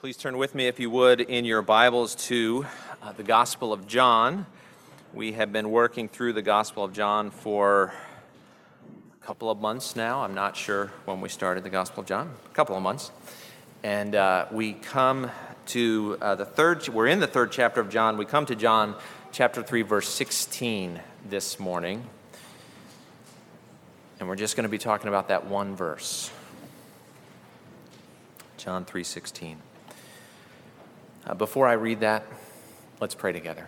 Please 0.00 0.16
turn 0.16 0.38
with 0.38 0.54
me, 0.54 0.68
if 0.68 0.78
you 0.78 0.90
would, 0.90 1.20
in 1.20 1.44
your 1.44 1.60
Bibles 1.60 2.14
to 2.26 2.64
uh, 3.02 3.10
the 3.10 3.24
Gospel 3.24 3.72
of 3.72 3.88
John. 3.88 4.46
We 5.12 5.32
have 5.32 5.52
been 5.52 5.72
working 5.72 6.08
through 6.08 6.34
the 6.34 6.42
Gospel 6.42 6.84
of 6.84 6.92
John 6.92 7.32
for 7.32 7.92
a 9.20 9.26
couple 9.26 9.50
of 9.50 9.58
months 9.58 9.96
now. 9.96 10.22
I'm 10.22 10.36
not 10.36 10.56
sure 10.56 10.92
when 11.04 11.20
we 11.20 11.28
started 11.28 11.64
the 11.64 11.70
Gospel 11.70 12.02
of 12.02 12.06
John, 12.06 12.32
a 12.46 12.54
couple 12.54 12.76
of 12.76 12.82
months. 12.84 13.10
And 13.82 14.14
uh, 14.14 14.46
we 14.52 14.74
come 14.74 15.32
to 15.66 16.16
uh, 16.20 16.36
the 16.36 16.44
third, 16.44 16.86
we're 16.86 17.08
in 17.08 17.18
the 17.18 17.26
third 17.26 17.50
chapter 17.50 17.80
of 17.80 17.90
John. 17.90 18.18
We 18.18 18.24
come 18.24 18.46
to 18.46 18.54
John 18.54 18.94
chapter 19.32 19.64
3, 19.64 19.82
verse 19.82 20.08
16 20.08 21.00
this 21.28 21.58
morning. 21.58 22.08
And 24.20 24.28
we're 24.28 24.36
just 24.36 24.54
going 24.54 24.62
to 24.62 24.70
be 24.70 24.78
talking 24.78 25.08
about 25.08 25.26
that 25.26 25.46
one 25.46 25.74
verse. 25.74 26.30
John 28.58 28.84
3:16. 28.84 29.56
Uh, 31.28 31.34
before 31.34 31.68
I 31.68 31.74
read 31.74 32.00
that, 32.00 32.24
let's 33.02 33.14
pray 33.14 33.32
together. 33.32 33.66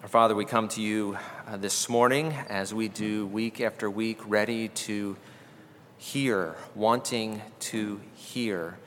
Our 0.00 0.08
Father, 0.08 0.34
we 0.34 0.46
come 0.46 0.68
to 0.68 0.80
you 0.80 1.18
uh, 1.46 1.58
this 1.58 1.90
morning 1.90 2.32
as 2.48 2.72
we 2.72 2.88
do 2.88 3.26
week 3.26 3.60
after 3.60 3.90
week, 3.90 4.20
ready 4.26 4.68
to 4.68 5.18
hear, 5.98 6.56
wanting 6.74 7.42
to 7.60 8.00
hear, 8.14 8.78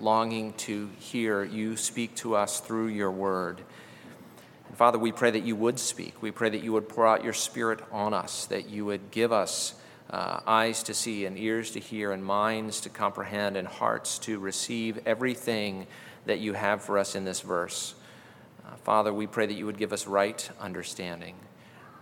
longing 0.00 0.54
to 0.54 0.88
hear 0.98 1.44
you 1.44 1.76
speak 1.76 2.14
to 2.14 2.34
us 2.34 2.60
through 2.60 2.86
your 2.86 3.10
word. 3.10 3.60
Father, 4.74 4.98
we 4.98 5.12
pray 5.12 5.32
that 5.32 5.42
you 5.42 5.54
would 5.54 5.78
speak. 5.78 6.22
We 6.22 6.30
pray 6.30 6.48
that 6.48 6.62
you 6.62 6.72
would 6.72 6.88
pour 6.88 7.06
out 7.06 7.24
your 7.24 7.34
Spirit 7.34 7.80
on 7.92 8.14
us, 8.14 8.46
that 8.46 8.70
you 8.70 8.86
would 8.86 9.10
give 9.10 9.32
us 9.32 9.74
uh, 10.10 10.40
eyes 10.46 10.82
to 10.84 10.94
see 10.94 11.26
and 11.26 11.38
ears 11.38 11.70
to 11.72 11.80
hear 11.80 12.12
and 12.12 12.24
minds 12.24 12.80
to 12.80 12.88
comprehend 12.88 13.56
and 13.56 13.68
hearts 13.68 14.18
to 14.18 14.38
receive 14.38 14.98
everything 15.06 15.86
that 16.26 16.38
you 16.38 16.52
have 16.54 16.82
for 16.82 16.98
us 16.98 17.14
in 17.14 17.24
this 17.24 17.40
verse. 17.40 17.94
Uh, 18.66 18.76
Father, 18.76 19.12
we 19.12 19.26
pray 19.26 19.46
that 19.46 19.54
you 19.54 19.66
would 19.66 19.78
give 19.78 19.92
us 19.92 20.06
right 20.06 20.48
understanding. 20.60 21.34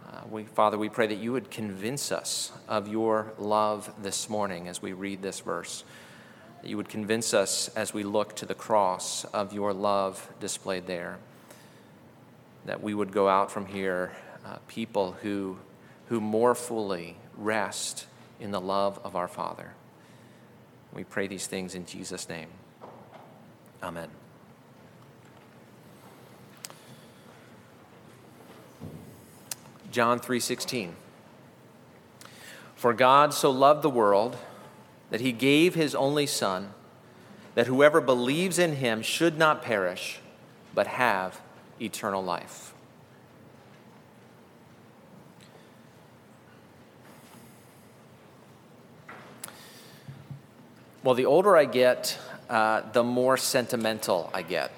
Uh, 0.06 0.20
we, 0.30 0.44
Father, 0.44 0.78
we 0.78 0.88
pray 0.88 1.06
that 1.06 1.18
you 1.18 1.32
would 1.32 1.50
convince 1.50 2.12
us 2.12 2.52
of 2.68 2.88
your 2.88 3.32
love 3.38 3.92
this 4.02 4.28
morning 4.28 4.68
as 4.68 4.80
we 4.80 4.92
read 4.92 5.22
this 5.22 5.40
verse. 5.40 5.84
That 6.62 6.68
you 6.68 6.76
would 6.76 6.88
convince 6.88 7.34
us 7.34 7.68
as 7.76 7.92
we 7.92 8.04
look 8.04 8.36
to 8.36 8.46
the 8.46 8.54
cross 8.54 9.24
of 9.26 9.52
your 9.52 9.72
love 9.72 10.28
displayed 10.40 10.86
there 10.86 11.18
that 12.66 12.82
we 12.82 12.94
would 12.94 13.12
go 13.12 13.28
out 13.28 13.50
from 13.50 13.66
here 13.66 14.12
uh, 14.44 14.56
people 14.68 15.12
who, 15.22 15.56
who 16.08 16.20
more 16.20 16.54
fully 16.54 17.16
rest 17.36 18.06
in 18.40 18.50
the 18.50 18.60
love 18.60 18.98
of 19.04 19.16
our 19.16 19.28
Father. 19.28 19.72
We 20.92 21.04
pray 21.04 21.26
these 21.26 21.46
things 21.46 21.74
in 21.74 21.86
Jesus' 21.86 22.28
name. 22.28 22.48
Amen. 23.82 24.08
John 29.90 30.20
3:16 30.20 30.94
For 32.74 32.92
God 32.92 33.32
so 33.32 33.50
loved 33.50 33.82
the 33.82 33.90
world 33.90 34.36
that 35.10 35.20
he 35.20 35.32
gave 35.32 35.74
his 35.74 35.94
only 35.94 36.26
son 36.26 36.74
that 37.54 37.66
whoever 37.66 38.02
believes 38.02 38.58
in 38.58 38.76
him 38.76 39.00
should 39.00 39.38
not 39.38 39.62
perish 39.62 40.20
but 40.74 40.86
have 40.86 41.40
eternal 41.80 42.22
life. 42.22 42.74
Well, 51.06 51.14
the 51.14 51.26
older 51.26 51.56
I 51.56 51.66
get, 51.66 52.18
uh, 52.50 52.82
the 52.90 53.04
more 53.04 53.36
sentimental 53.36 54.28
I 54.34 54.42
get. 54.42 54.72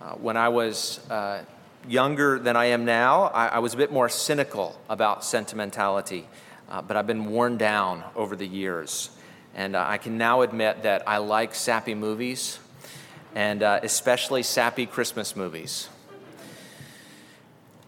Uh, 0.00 0.12
when 0.12 0.36
I 0.36 0.50
was 0.50 1.00
uh, 1.10 1.42
younger 1.88 2.38
than 2.38 2.54
I 2.54 2.66
am 2.66 2.84
now, 2.84 3.24
I, 3.24 3.48
I, 3.48 3.58
was 3.58 3.74
a 3.74 3.76
bit 3.76 3.90
more 3.90 4.08
cynical 4.08 4.78
about 4.88 5.24
sentimentality, 5.24 6.28
uh, 6.70 6.82
but 6.82 6.96
I've 6.96 7.08
been 7.08 7.24
worn 7.24 7.56
down 7.56 8.04
over 8.14 8.36
the 8.36 8.46
years. 8.46 9.10
And 9.56 9.74
uh, 9.74 9.84
I 9.88 9.98
can 9.98 10.18
now 10.18 10.42
admit 10.42 10.84
that 10.84 11.02
I 11.08 11.16
like 11.16 11.56
sappy 11.56 11.96
movies 11.96 12.60
and 13.34 13.60
uh, 13.60 13.80
especially 13.82 14.44
sappy 14.44 14.86
Christmas 14.86 15.34
movies. 15.34 15.88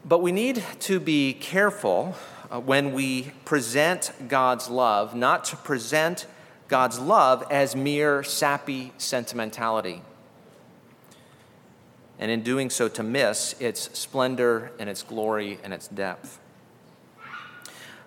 But 0.05 0.21
we 0.21 0.33
need 0.33 0.65
to 0.81 0.99
be 0.99 1.33
careful 1.33 2.17
when 2.51 2.93
we 2.93 3.31
present 3.45 4.11
God's 4.27 4.69
love, 4.69 5.15
not 5.15 5.45
to 5.45 5.57
present 5.57 6.27
God's 6.69 6.99
love 6.99 7.45
as 7.51 7.77
mere 7.77 8.23
sappy 8.23 8.93
sentimentality. 8.99 10.03
And 12.19 12.31
in 12.31 12.43
doing 12.43 12.71
so, 12.71 12.89
to 12.89 13.03
miss 13.03 13.55
its 13.61 13.97
splendor 13.99 14.73
and 14.79 14.89
its 14.89 15.03
glory 15.03 15.59
and 15.63 15.75
its 15.75 15.87
depth. 15.89 16.41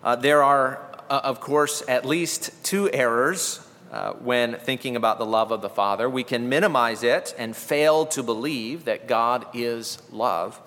Uh, 0.04 0.16
there 0.16 0.42
are, 0.44 0.80
uh, 1.10 1.22
of 1.24 1.40
course, 1.40 1.84
at 1.88 2.06
least 2.06 2.52
two 2.64 2.90
errors 2.92 3.66
uh, 3.92 4.14
when 4.14 4.56
thinking 4.56 4.96
about 4.96 5.20
the 5.20 5.26
love 5.26 5.52
of 5.52 5.62
the 5.62 5.70
Father. 5.70 6.10
We 6.10 6.24
can 6.24 6.50
minimize 6.50 7.04
it 7.04 7.36
and 7.38 7.56
fail 7.56 8.06
to 8.08 8.24
believe 8.24 8.86
that 8.86 9.08
God 9.08 9.46
is 9.54 10.00
love, 10.12 10.60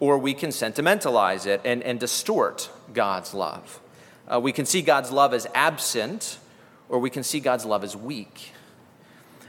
or 0.00 0.18
we 0.18 0.34
can 0.34 0.52
sentimentalize 0.52 1.46
it 1.46 1.60
and, 1.64 1.82
and 1.82 2.00
distort 2.00 2.70
God's 2.92 3.34
love. 3.34 3.80
Uh, 4.26 4.40
we 4.40 4.52
can 4.52 4.66
see 4.66 4.82
God's 4.82 5.10
love 5.10 5.34
as 5.34 5.46
absent, 5.54 6.38
or 6.88 6.98
we 6.98 7.10
can 7.10 7.22
see 7.22 7.40
God's 7.40 7.64
love 7.64 7.84
as 7.84 7.96
weak. 7.96 8.52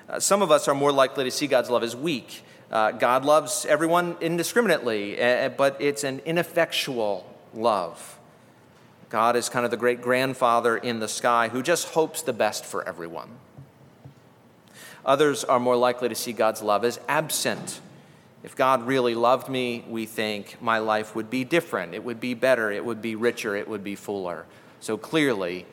Uh, 0.09 0.19
some 0.19 0.41
of 0.41 0.51
us 0.51 0.67
are 0.67 0.75
more 0.75 0.91
likely 0.91 1.23
to 1.23 1.31
see 1.31 1.47
God's 1.47 1.69
love 1.69 1.83
as 1.83 1.95
weak. 1.95 2.43
Uh, 2.71 2.91
God 2.91 3.25
loves 3.25 3.65
everyone 3.65 4.15
indiscriminately, 4.21 5.21
uh, 5.21 5.49
but 5.49 5.77
it's 5.79 6.03
an 6.03 6.19
ineffectual 6.25 7.25
love. 7.53 8.17
God 9.09 9.35
is 9.35 9.49
kind 9.49 9.65
of 9.65 9.71
the 9.71 9.77
great 9.77 10.01
grandfather 10.01 10.77
in 10.77 10.99
the 10.99 11.07
sky 11.07 11.49
who 11.49 11.63
just 11.63 11.89
hopes 11.89 12.21
the 12.21 12.33
best 12.33 12.63
for 12.63 12.87
everyone. 12.87 13.29
Others 15.05 15.43
are 15.43 15.59
more 15.59 15.75
likely 15.75 16.09
to 16.09 16.15
see 16.15 16.33
God's 16.33 16.61
love 16.61 16.85
as 16.85 16.99
absent. 17.07 17.81
If 18.43 18.55
God 18.55 18.85
really 18.85 19.15
loved 19.15 19.49
me, 19.49 19.83
we 19.87 20.05
think 20.05 20.61
my 20.61 20.77
life 20.77 21.15
would 21.15 21.29
be 21.29 21.43
different. 21.43 21.93
It 21.93 22.03
would 22.03 22.19
be 22.19 22.35
better. 22.35 22.71
It 22.71 22.85
would 22.85 23.01
be 23.01 23.15
richer. 23.15 23.55
It 23.55 23.67
would 23.67 23.83
be 23.83 23.95
fuller. 23.95 24.45
So 24.79 24.97
clearly, 24.97 25.65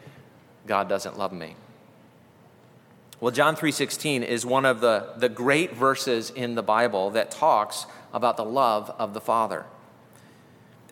God 0.66 0.88
doesn't 0.88 1.18
love 1.18 1.32
me. 1.32 1.54
Well, 3.18 3.32
John 3.32 3.56
3:16 3.56 4.22
is 4.22 4.44
one 4.44 4.66
of 4.66 4.80
the, 4.80 5.14
the 5.16 5.30
great 5.30 5.74
verses 5.74 6.30
in 6.30 6.54
the 6.54 6.62
Bible 6.62 7.10
that 7.10 7.30
talks 7.30 7.86
about 8.12 8.36
the 8.36 8.44
love 8.44 8.94
of 8.98 9.14
the 9.14 9.20
Father. 9.20 9.64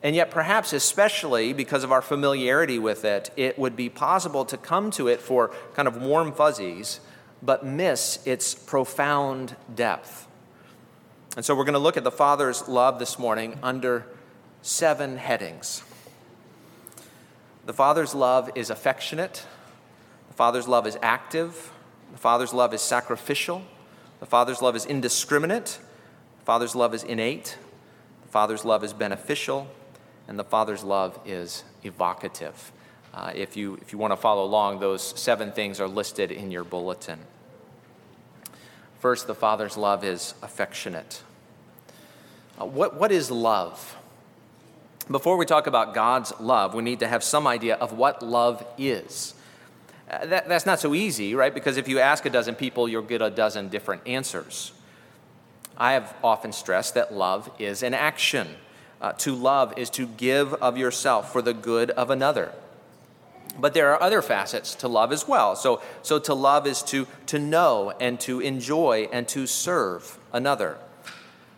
And 0.02 0.14
yet, 0.14 0.30
perhaps 0.30 0.72
especially 0.72 1.52
because 1.52 1.82
of 1.82 1.90
our 1.90 2.02
familiarity 2.02 2.78
with 2.78 3.04
it, 3.04 3.30
it 3.36 3.58
would 3.58 3.74
be 3.74 3.88
possible 3.88 4.44
to 4.46 4.56
come 4.56 4.90
to 4.92 5.08
it 5.08 5.20
for 5.20 5.50
kind 5.74 5.88
of 5.88 5.96
warm 5.96 6.32
fuzzies, 6.32 7.00
but 7.42 7.64
miss 7.64 8.18
its 8.26 8.54
profound 8.54 9.56
depth. 9.74 10.26
And 11.36 11.44
so, 11.44 11.54
we're 11.54 11.64
going 11.64 11.72
to 11.72 11.78
look 11.78 11.96
at 11.96 12.04
the 12.04 12.10
Father's 12.10 12.68
love 12.68 12.98
this 12.98 13.18
morning 13.18 13.58
under 13.62 14.06
seven 14.60 15.16
headings. 15.16 15.82
The 17.64 17.72
Father's 17.72 18.14
love 18.14 18.50
is 18.54 18.68
affectionate, 18.68 19.46
the 20.34 20.36
Father's 20.36 20.66
love 20.66 20.84
is 20.84 20.98
active, 21.00 21.70
the 22.10 22.18
Father's 22.18 22.52
love 22.52 22.74
is 22.74 22.82
sacrificial, 22.82 23.62
the 24.18 24.26
Father's 24.26 24.60
love 24.60 24.74
is 24.74 24.84
indiscriminate, 24.84 25.78
the 26.40 26.44
Father's 26.44 26.74
love 26.74 26.92
is 26.92 27.04
innate, 27.04 27.56
the 28.22 28.28
Father's 28.32 28.64
love 28.64 28.82
is 28.82 28.92
beneficial, 28.92 29.68
and 30.26 30.36
the 30.36 30.42
Father's 30.42 30.82
love 30.82 31.20
is 31.24 31.62
evocative. 31.84 32.72
Uh, 33.14 33.30
if, 33.32 33.56
you, 33.56 33.78
if 33.80 33.92
you 33.92 33.98
want 33.98 34.10
to 34.10 34.16
follow 34.16 34.42
along, 34.42 34.80
those 34.80 35.16
seven 35.16 35.52
things 35.52 35.78
are 35.78 35.86
listed 35.86 36.32
in 36.32 36.50
your 36.50 36.64
bulletin. 36.64 37.20
First, 38.98 39.28
the 39.28 39.36
Father's 39.36 39.76
love 39.76 40.02
is 40.02 40.34
affectionate. 40.42 41.22
Uh, 42.60 42.64
what, 42.64 42.98
what 42.98 43.12
is 43.12 43.30
love? 43.30 43.96
Before 45.08 45.36
we 45.36 45.46
talk 45.46 45.68
about 45.68 45.94
God's 45.94 46.32
love, 46.40 46.74
we 46.74 46.82
need 46.82 46.98
to 46.98 47.06
have 47.06 47.22
some 47.22 47.46
idea 47.46 47.76
of 47.76 47.92
what 47.92 48.20
love 48.20 48.66
is. 48.76 49.34
Uh, 50.10 50.26
that, 50.26 50.48
that's 50.48 50.66
not 50.66 50.80
so 50.80 50.94
easy, 50.94 51.34
right? 51.34 51.54
Because 51.54 51.76
if 51.76 51.88
you 51.88 51.98
ask 51.98 52.26
a 52.26 52.30
dozen 52.30 52.54
people, 52.54 52.88
you'll 52.88 53.02
get 53.02 53.22
a 53.22 53.30
dozen 53.30 53.68
different 53.68 54.06
answers. 54.06 54.72
I 55.76 55.92
have 55.92 56.14
often 56.22 56.52
stressed 56.52 56.94
that 56.94 57.12
love 57.12 57.50
is 57.58 57.82
an 57.82 57.94
action. 57.94 58.48
Uh, 59.00 59.12
to 59.12 59.34
love 59.34 59.76
is 59.78 59.90
to 59.90 60.06
give 60.06 60.54
of 60.54 60.78
yourself 60.78 61.32
for 61.32 61.42
the 61.42 61.54
good 61.54 61.90
of 61.90 62.10
another. 62.10 62.52
But 63.58 63.74
there 63.74 63.92
are 63.92 64.02
other 64.02 64.22
facets 64.22 64.74
to 64.76 64.88
love 64.88 65.12
as 65.12 65.28
well. 65.28 65.56
So, 65.56 65.80
so 66.02 66.18
to 66.20 66.34
love 66.34 66.66
is 66.66 66.82
to, 66.84 67.06
to 67.26 67.38
know 67.38 67.92
and 68.00 68.18
to 68.20 68.40
enjoy 68.40 69.08
and 69.12 69.28
to 69.28 69.46
serve 69.46 70.18
another. 70.32 70.78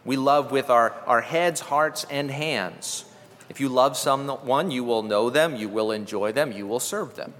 We 0.04 0.16
love 0.16 0.52
with 0.52 0.70
our, 0.70 0.92
our 1.06 1.22
heads, 1.22 1.60
hearts, 1.60 2.04
and 2.10 2.30
hands. 2.30 3.06
If 3.48 3.60
you 3.60 3.68
love 3.68 3.96
someone, 3.96 4.70
you 4.70 4.84
will 4.84 5.02
know 5.02 5.30
them, 5.30 5.56
you 5.56 5.68
will 5.68 5.90
enjoy 5.90 6.32
them, 6.32 6.52
you 6.52 6.66
will 6.66 6.80
serve 6.80 7.16
them. 7.16 7.32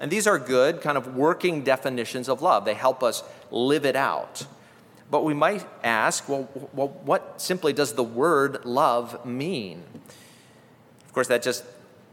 And 0.00 0.10
these 0.10 0.26
are 0.26 0.38
good, 0.38 0.80
kind 0.80 0.98
of 0.98 1.16
working 1.16 1.62
definitions 1.62 2.28
of 2.28 2.42
love. 2.42 2.64
They 2.64 2.74
help 2.74 3.02
us 3.02 3.22
live 3.50 3.86
it 3.86 3.96
out. 3.96 4.46
But 5.10 5.24
we 5.24 5.34
might 5.34 5.66
ask, 5.82 6.28
well, 6.28 6.48
well 6.72 6.88
what 6.88 7.40
simply 7.40 7.72
does 7.72 7.94
the 7.94 8.02
word 8.02 8.64
love 8.64 9.24
mean? 9.24 9.82
Of 11.06 11.12
course, 11.12 11.28
that 11.28 11.42
just 11.42 11.64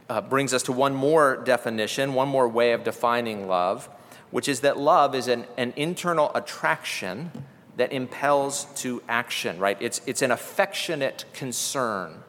uh, 0.10 0.22
brings 0.22 0.54
us 0.54 0.64
to 0.64 0.72
one 0.72 0.94
more 0.94 1.38
definition, 1.38 2.14
one 2.14 2.28
more 2.28 2.48
way 2.48 2.72
of 2.74 2.84
defining 2.84 3.48
love, 3.48 3.90
which 4.32 4.48
is 4.48 4.62
that 4.62 4.78
love 4.78 5.16
is 5.16 5.28
an, 5.28 5.46
an 5.58 5.74
internal 5.76 6.32
attraction 6.36 7.32
that 7.78 7.92
impels 7.92 8.66
to 8.76 9.02
action, 9.10 9.58
right? 9.58 9.78
It's, 9.80 10.02
it's 10.06 10.22
an 10.22 10.32
affectionate 10.32 11.26
concern. 11.34 12.24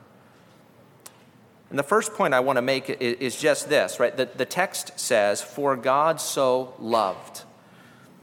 And 1.75 1.79
the 1.81 1.82
first 1.82 2.15
point 2.15 2.35
I 2.35 2.38
want 2.38 2.56
to 2.56 2.62
make 2.62 2.88
is 2.88 3.35
just 3.35 3.69
this, 3.69 3.99
right? 3.99 4.17
The, 4.17 4.26
the 4.26 4.44
text 4.44 4.93
says, 4.97 5.43
For 5.43 5.75
God 5.75 6.21
so 6.21 6.73
loved. 6.79 7.43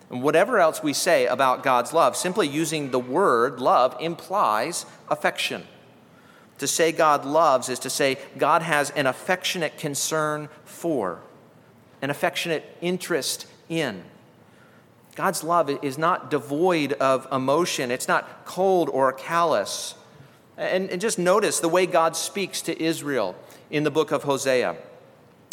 And 0.10 0.24
whatever 0.24 0.58
else 0.58 0.82
we 0.82 0.94
say 0.94 1.26
about 1.26 1.62
God's 1.62 1.92
love, 1.92 2.16
simply 2.16 2.48
using 2.48 2.92
the 2.92 3.00
word 3.00 3.60
love 3.60 3.98
implies 4.00 4.86
affection. 5.10 5.68
To 6.60 6.66
say 6.66 6.94
God 6.94 7.26
loves 7.26 7.68
is 7.68 7.80
to 7.80 7.90
say 7.90 8.20
God 8.38 8.62
has 8.62 8.90
an 8.92 9.06
affectionate 9.06 9.78
concern 9.78 10.48
for, 10.64 11.20
an 12.02 12.10
affectionate 12.10 12.78
interest 12.80 13.48
in. 13.68 14.06
God's 15.16 15.44
love 15.44 15.70
is 15.84 15.98
not 15.98 16.32
devoid 16.32 16.94
of 16.94 17.28
emotion, 17.34 17.92
it's 17.92 18.08
not 18.08 18.46
cold 18.46 18.88
or 18.88 19.12
callous. 19.12 19.96
And, 20.62 20.92
and, 20.92 21.02
just 21.02 21.18
notice 21.18 21.60
the 21.60 21.68
way 21.68 21.88
God 21.88 22.16
speaks 22.16 22.62
to 22.64 22.82
Israel 22.82 23.36
in 23.72 23.84
the 23.84 23.90
book 23.90 24.12
of 24.12 24.24
Hosea. 24.24 24.78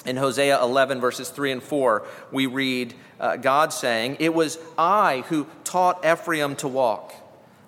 In 0.04 0.16
Hosea 0.16 0.62
11, 0.62 1.00
verses 1.00 1.30
3 1.30 1.52
and 1.52 1.62
4, 1.62 2.06
we 2.30 2.44
read 2.46 2.94
uh, 3.18 3.36
God 3.36 3.72
saying, 3.72 4.18
It 4.20 4.34
was 4.34 4.58
I 4.76 5.24
who 5.28 5.46
taught 5.64 6.04
Ephraim 6.04 6.56
to 6.56 6.68
walk. 6.68 7.14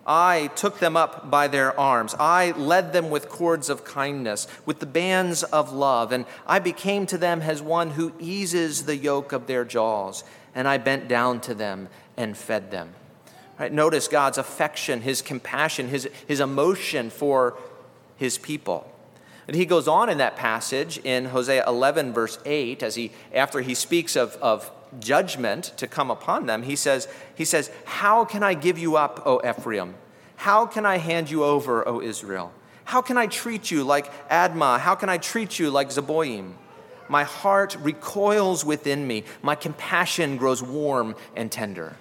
I 0.06 0.48
took 0.54 0.80
them 0.80 0.96
up 0.96 1.30
by 1.30 1.48
their 1.48 1.78
arms. 1.80 2.14
I 2.20 2.50
led 2.52 2.92
them 2.92 3.08
with 3.08 3.28
cords 3.28 3.70
of 3.70 3.84
kindness, 3.84 4.46
with 4.66 4.80
the 4.80 4.86
bands 4.86 5.42
of 5.42 5.72
love, 5.72 6.12
and 6.12 6.26
I 6.46 6.58
became 6.58 7.06
to 7.06 7.18
them 7.18 7.40
as 7.40 7.62
one 7.62 7.92
who 7.92 8.12
eases 8.18 8.84
the 8.84 8.96
yoke 8.96 9.32
of 9.32 9.46
their 9.46 9.64
jaws 9.64 10.24
and 10.54 10.66
I 10.66 10.78
bent 10.78 11.08
down 11.08 11.40
to 11.42 11.54
them 11.54 11.88
and 12.16 12.36
fed 12.36 12.70
them. 12.70 12.94
Right? 13.60 13.70
Notice 13.70 14.08
God's 14.08 14.38
affection, 14.38 15.02
his 15.02 15.20
compassion, 15.20 15.88
his, 15.88 16.08
his 16.26 16.40
emotion 16.40 17.10
for 17.10 17.58
his 18.16 18.38
people. 18.38 18.90
And 19.46 19.54
he 19.54 19.66
goes 19.66 19.86
on 19.86 20.08
in 20.08 20.16
that 20.16 20.34
passage 20.34 20.96
in 21.04 21.26
Hosea 21.26 21.64
11, 21.66 22.14
verse 22.14 22.38
8, 22.46 22.82
as 22.82 22.94
he, 22.94 23.12
after 23.34 23.60
he 23.60 23.74
speaks 23.74 24.16
of, 24.16 24.34
of 24.36 24.70
judgment 24.98 25.74
to 25.76 25.86
come 25.86 26.10
upon 26.10 26.46
them, 26.46 26.62
he 26.62 26.74
says, 26.74 27.06
he 27.34 27.44
says, 27.44 27.70
How 27.84 28.24
can 28.24 28.42
I 28.42 28.54
give 28.54 28.78
you 28.78 28.96
up, 28.96 29.26
O 29.26 29.46
Ephraim? 29.46 29.94
How 30.36 30.64
can 30.64 30.86
I 30.86 30.96
hand 30.96 31.30
you 31.30 31.44
over, 31.44 31.86
O 31.86 32.00
Israel? 32.00 32.52
How 32.84 33.02
can 33.02 33.18
I 33.18 33.26
treat 33.26 33.70
you 33.70 33.84
like 33.84 34.10
Admah? 34.30 34.80
How 34.80 34.94
can 34.94 35.10
I 35.10 35.18
treat 35.18 35.58
you 35.58 35.70
like 35.70 35.90
Zeboim? 35.90 36.54
My 37.10 37.24
heart 37.24 37.76
recoils 37.82 38.64
within 38.64 39.06
me. 39.06 39.24
My 39.42 39.54
compassion 39.54 40.38
grows 40.38 40.62
warm 40.62 41.14
and 41.36 41.52
tender. 41.52 41.96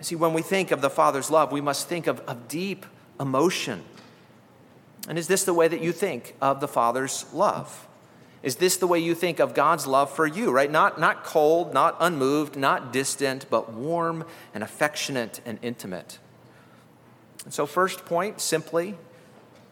See, 0.00 0.16
when 0.16 0.32
we 0.32 0.42
think 0.42 0.70
of 0.70 0.80
the 0.80 0.90
Father's 0.90 1.30
love, 1.30 1.52
we 1.52 1.60
must 1.60 1.88
think 1.88 2.06
of, 2.06 2.20
of 2.20 2.48
deep 2.48 2.86
emotion. 3.18 3.84
And 5.08 5.18
is 5.18 5.28
this 5.28 5.44
the 5.44 5.54
way 5.54 5.68
that 5.68 5.80
you 5.80 5.92
think 5.92 6.34
of 6.40 6.60
the 6.60 6.68
Father's 6.68 7.26
love? 7.32 7.86
Is 8.42 8.56
this 8.56 8.78
the 8.78 8.86
way 8.86 8.98
you 8.98 9.14
think 9.14 9.38
of 9.38 9.54
God's 9.54 9.86
love 9.86 10.10
for 10.10 10.26
you, 10.26 10.50
right? 10.50 10.70
Not, 10.70 10.98
not 10.98 11.24
cold, 11.24 11.74
not 11.74 11.96
unmoved, 12.00 12.56
not 12.56 12.92
distant, 12.92 13.46
but 13.50 13.72
warm 13.72 14.24
and 14.54 14.64
affectionate 14.64 15.40
and 15.44 15.58
intimate. 15.60 16.18
And 17.44 17.52
so, 17.52 17.66
first 17.66 18.06
point 18.06 18.40
simply 18.40 18.96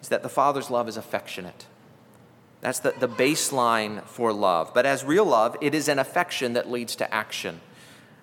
is 0.03 0.09
that 0.09 0.23
the 0.23 0.29
Father's 0.29 0.71
love 0.71 0.89
is 0.89 0.99
affectionate. 0.99 1.67
That's 2.61 2.81
the, 2.81 2.93
the 2.99 3.09
baseline 3.09 4.05
for 4.05 4.33
love. 4.33 4.73
But 4.75 4.85
as 4.85 5.05
real 5.05 5.25
love, 5.25 5.57
it 5.61 5.75
is 5.75 5.89
an 5.89 5.99
affection 5.99 6.55
that 6.55 6.71
leads 6.71 6.97
to 6.97 7.15
action. 7.15 7.61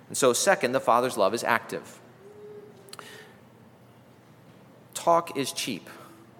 And 0.08 0.18
so, 0.18 0.34
second, 0.34 0.72
the 0.72 0.80
Father's 0.80 1.18
love 1.18 1.34
is 1.34 1.44
active. 1.44 2.00
Talk 4.94 5.38
is 5.38 5.52
cheap, 5.52 5.90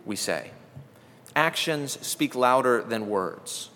we 0.06 0.16
say. 0.16 0.52
Actions 1.36 2.00
speak 2.06 2.36
louder 2.36 2.82
than 2.82 3.08
words. 3.08 3.70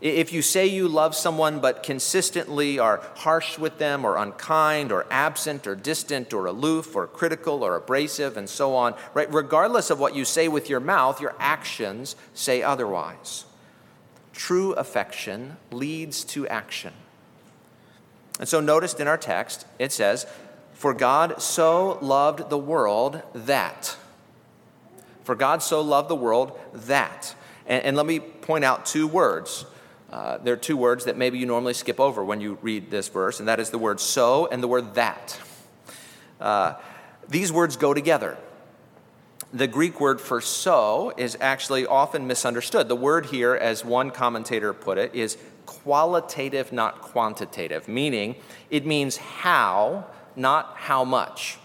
If 0.00 0.32
you 0.32 0.42
say 0.42 0.66
you 0.66 0.88
love 0.88 1.14
someone 1.14 1.60
but 1.60 1.82
consistently 1.82 2.78
are 2.78 3.02
harsh 3.16 3.58
with 3.58 3.78
them 3.78 4.04
or 4.04 4.16
unkind 4.16 4.92
or 4.92 5.06
absent 5.10 5.66
or 5.66 5.74
distant 5.74 6.34
or 6.34 6.46
aloof 6.46 6.94
or 6.94 7.06
critical 7.06 7.62
or 7.62 7.76
abrasive 7.76 8.36
and 8.36 8.48
so 8.48 8.74
on, 8.74 8.94
right? 9.14 9.32
Regardless 9.32 9.90
of 9.90 9.98
what 9.98 10.14
you 10.14 10.24
say 10.24 10.48
with 10.48 10.68
your 10.68 10.80
mouth, 10.80 11.20
your 11.20 11.34
actions 11.38 12.16
say 12.34 12.62
otherwise. 12.62 13.44
True 14.32 14.72
affection 14.72 15.56
leads 15.70 16.24
to 16.24 16.46
action. 16.48 16.92
And 18.38 18.48
so, 18.48 18.60
noticed 18.60 19.00
in 19.00 19.06
our 19.06 19.16
text, 19.16 19.66
it 19.78 19.92
says, 19.92 20.26
For 20.72 20.92
God 20.92 21.40
so 21.40 21.98
loved 22.00 22.50
the 22.50 22.58
world 22.58 23.22
that. 23.34 23.96
For 25.22 25.34
God 25.34 25.62
so 25.62 25.80
loved 25.80 26.08
the 26.08 26.16
world 26.16 26.58
that. 26.72 27.34
And, 27.66 27.84
and 27.84 27.96
let 27.96 28.06
me 28.06 28.20
point 28.20 28.64
out 28.64 28.86
two 28.86 29.06
words. 29.06 29.64
Uh, 30.10 30.38
there 30.38 30.54
are 30.54 30.58
two 30.58 30.76
words 30.76 31.06
that 31.06 31.16
maybe 31.16 31.38
you 31.38 31.46
normally 31.46 31.74
skip 31.74 31.98
over 31.98 32.24
when 32.24 32.40
you 32.40 32.58
read 32.62 32.90
this 32.90 33.08
verse, 33.08 33.38
and 33.38 33.48
that 33.48 33.60
is 33.60 33.70
the 33.70 33.78
word 33.78 34.00
so 34.00 34.46
and 34.46 34.62
the 34.62 34.68
word 34.68 34.94
that. 34.94 35.40
Uh, 36.40 36.74
these 37.28 37.52
words 37.52 37.76
go 37.76 37.94
together 37.94 38.36
the 39.54 39.68
Greek 39.68 40.00
word 40.00 40.20
for 40.20 40.40
so 40.40 41.12
is 41.16 41.38
actually 41.40 41.86
often 41.86 42.26
misunderstood. 42.26 42.88
The 42.88 42.96
word 42.96 43.26
here, 43.26 43.54
as 43.54 43.84
one 43.84 44.10
commentator 44.10 44.72
put 44.72 44.98
it, 44.98 45.14
is 45.14 45.38
qualitative, 45.66 46.72
not 46.72 47.00
quantitative, 47.00 47.88
meaning 47.88 48.36
it 48.70 48.86
means 48.86 49.16
how, 49.16 50.06
not 50.36 50.74
how 50.76 51.04
much. 51.04 51.58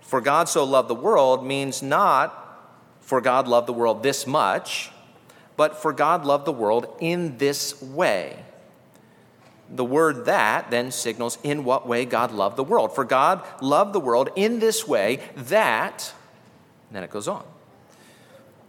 For 0.00 0.20
God 0.20 0.48
so 0.48 0.64
loved 0.64 0.88
the 0.88 0.94
world 0.94 1.44
means 1.44 1.82
not 1.82 2.44
for 3.00 3.20
God 3.20 3.48
loved 3.48 3.66
the 3.66 3.72
world 3.72 4.02
this 4.02 4.26
much, 4.26 4.90
but 5.56 5.76
for 5.76 5.92
God 5.94 6.26
loved 6.26 6.44
the 6.44 6.52
world 6.52 6.94
in 7.00 7.38
this 7.38 7.80
way. 7.80 8.44
The 9.70 9.84
word 9.84 10.26
that 10.26 10.70
then 10.70 10.90
signals 10.90 11.38
in 11.42 11.64
what 11.64 11.86
way 11.86 12.04
God 12.04 12.32
loved 12.32 12.56
the 12.56 12.64
world. 12.64 12.94
For 12.94 13.04
God 13.04 13.42
loved 13.62 13.94
the 13.94 14.00
world 14.00 14.30
in 14.36 14.60
this 14.60 14.86
way 14.86 15.20
that 15.36 16.12
and 16.88 16.96
then 16.96 17.04
it 17.04 17.10
goes 17.10 17.28
on. 17.28 17.44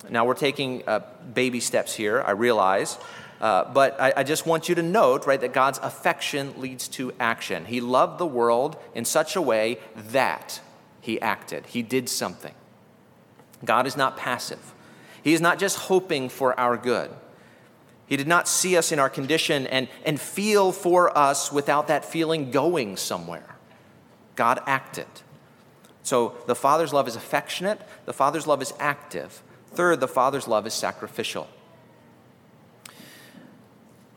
Now 0.10 0.26
we're 0.26 0.34
taking 0.34 0.84
uh, 0.88 1.00
baby 1.34 1.60
steps 1.60 1.94
here, 1.94 2.22
I 2.22 2.32
realize. 2.32 2.98
Uh, 3.40 3.72
but 3.72 4.00
I, 4.00 4.14
I, 4.18 4.24
just 4.24 4.46
want 4.46 4.68
you 4.68 4.76
to 4.76 4.84
note, 4.84 5.26
right, 5.26 5.40
that 5.40 5.54
God's 5.54 5.80
affection 5.80 6.54
leads 6.58 6.90
to 6.90 7.14
action. 7.22 7.66
He 7.66 7.80
loved 7.80 8.18
the 8.18 8.26
world 8.26 8.76
in 8.94 9.06
such 9.06 9.38
a 9.38 9.42
way 9.42 9.80
that 9.96 10.60
he 11.00 11.22
acted, 11.22 11.66
he 11.68 11.82
did 11.82 12.10
something. 12.10 12.54
God 13.64 13.88
is 13.88 13.98
not 13.98 14.18
passive, 14.18 14.74
He 15.24 15.34
is 15.34 15.42
not 15.42 15.60
just 15.60 15.78
hoping 15.78 16.30
for 16.30 16.58
our 16.60 16.78
good. 16.78 17.12
He 18.08 18.18
did 18.18 18.28
not 18.28 18.48
see 18.48 18.76
us 18.76 18.92
in 18.92 18.98
our 18.98 19.10
condition 19.10 19.68
and, 19.68 19.88
and 20.04 20.20
feel 20.20 20.72
for 20.72 21.16
us 21.16 21.52
without 21.52 21.90
that 21.90 22.04
feeling 22.04 22.50
going 22.50 22.98
somewhere. 22.98 23.56
God 24.36 24.62
acted. 24.66 25.06
So 26.02 26.34
the 26.48 26.56
Father's 26.56 26.92
love 26.92 27.08
is 27.08 27.16
affectionate, 27.16 27.80
the 28.06 28.14
Father's 28.14 28.48
love 28.48 28.64
is 28.64 28.74
active. 28.80 29.44
Third, 29.68 30.00
the 30.00 30.08
Father's 30.08 30.48
love 30.48 30.66
is 30.66 30.74
sacrificial. 30.74 31.48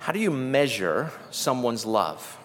How 0.02 0.10
do 0.10 0.18
you 0.18 0.32
measure 0.32 1.12
someone's 1.30 1.86
love? 1.86 2.36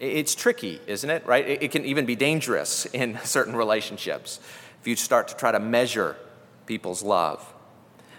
It's 0.00 0.34
tricky, 0.34 0.80
isn't 0.88 1.08
it? 1.08 1.24
Right? 1.24 1.46
It 1.46 1.70
can 1.70 1.84
even 1.84 2.04
be 2.04 2.16
dangerous 2.16 2.84
in 2.92 3.16
certain 3.22 3.54
relationships 3.54 4.40
if 4.80 4.88
you 4.88 4.96
start 4.96 5.28
to 5.28 5.36
try 5.36 5.52
to 5.52 5.60
measure 5.60 6.16
people's 6.66 7.04
love. 7.04 7.54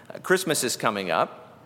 Uh, 0.08 0.20
Christmas 0.20 0.64
is 0.64 0.74
coming 0.74 1.10
up. 1.10 1.60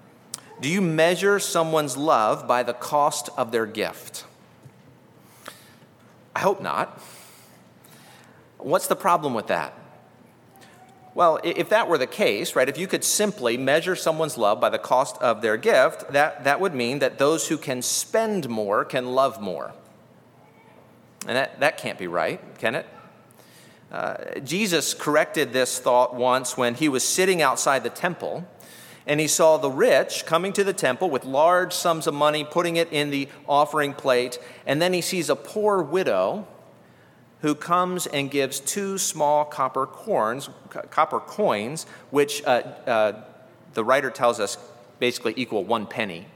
Do 0.61 0.69
you 0.69 0.81
measure 0.81 1.39
someone's 1.39 1.97
love 1.97 2.49
by 2.49 2.65
the 2.65 2.73
cost 2.73 3.29
of 3.37 3.53
their 3.53 3.67
gift? 3.67 4.25
I 6.35 6.41
hope 6.41 6.61
not. 6.61 7.01
What's 8.59 8.89
the 8.89 8.97
problem 8.97 9.33
with 9.33 9.47
that? 9.47 9.79
Well, 11.17 11.41
if 11.43 11.71
that 11.71 11.89
were 11.89 11.97
the 11.97 12.07
case, 12.07 12.55
right, 12.55 12.69
if 12.69 12.77
you 12.77 12.87
could 12.87 13.03
simply 13.03 13.57
measure 13.57 13.97
someone's 13.97 14.37
love 14.37 14.61
by 14.61 14.69
the 14.69 14.79
cost 14.79 15.17
of 15.23 15.41
their 15.41 15.57
gift, 15.57 16.13
that, 16.13 16.45
that 16.45 16.61
would 16.61 16.75
mean 16.75 16.99
that 16.99 17.17
those 17.17 17.49
who 17.49 17.57
can 17.57 17.81
spend 17.81 18.51
more 18.51 18.85
can 18.85 19.07
love 19.15 19.41
more. 19.41 19.73
And 21.27 21.35
that, 21.35 21.59
that 21.61 21.79
can't 21.79 21.99
be 21.99 22.07
right, 22.07 22.39
can 22.59 22.75
it? 22.75 22.87
Uh, 23.91 24.41
Jesus 24.41 24.93
corrected 24.93 25.55
this 25.55 25.79
thought 25.79 26.15
once 26.15 26.55
when 26.59 26.75
he 26.75 26.87
was 26.87 27.03
sitting 27.03 27.41
outside 27.41 27.83
the 27.83 27.89
temple 27.89 28.47
and 29.07 29.19
he 29.19 29.27
saw 29.27 29.57
the 29.57 29.71
rich 29.71 30.27
coming 30.27 30.53
to 30.53 30.65
the 30.65 30.75
temple 30.75 31.09
with 31.09 31.25
large 31.25 31.73
sums 31.73 32.07
of 32.07 32.13
money, 32.13 32.45
putting 32.45 32.77
it 32.77 32.93
in 32.93 33.09
the 33.09 33.27
offering 33.49 33.95
plate, 33.95 34.39
and 34.67 34.83
then 34.83 34.93
he 34.93 35.01
sees 35.01 35.31
a 35.31 35.37
poor 35.37 35.81
widow 35.81 36.47
who 37.41 37.55
comes 37.55 38.07
and 38.07 38.31
gives 38.31 38.61
two 38.61 38.99
small 38.99 39.45
copper 39.45 39.87
coins, 39.87 40.49
copper 40.91 41.21
coins, 41.21 41.85
which 42.11 42.43
uh, 42.45 42.63
uh, 42.87 43.23
the 43.75 43.85
writer 43.85 44.11
tells 44.11 44.41
us 44.41 44.57
basically 44.99 45.35
equal 45.37 45.65
one 45.65 45.87
penny. 45.87 46.27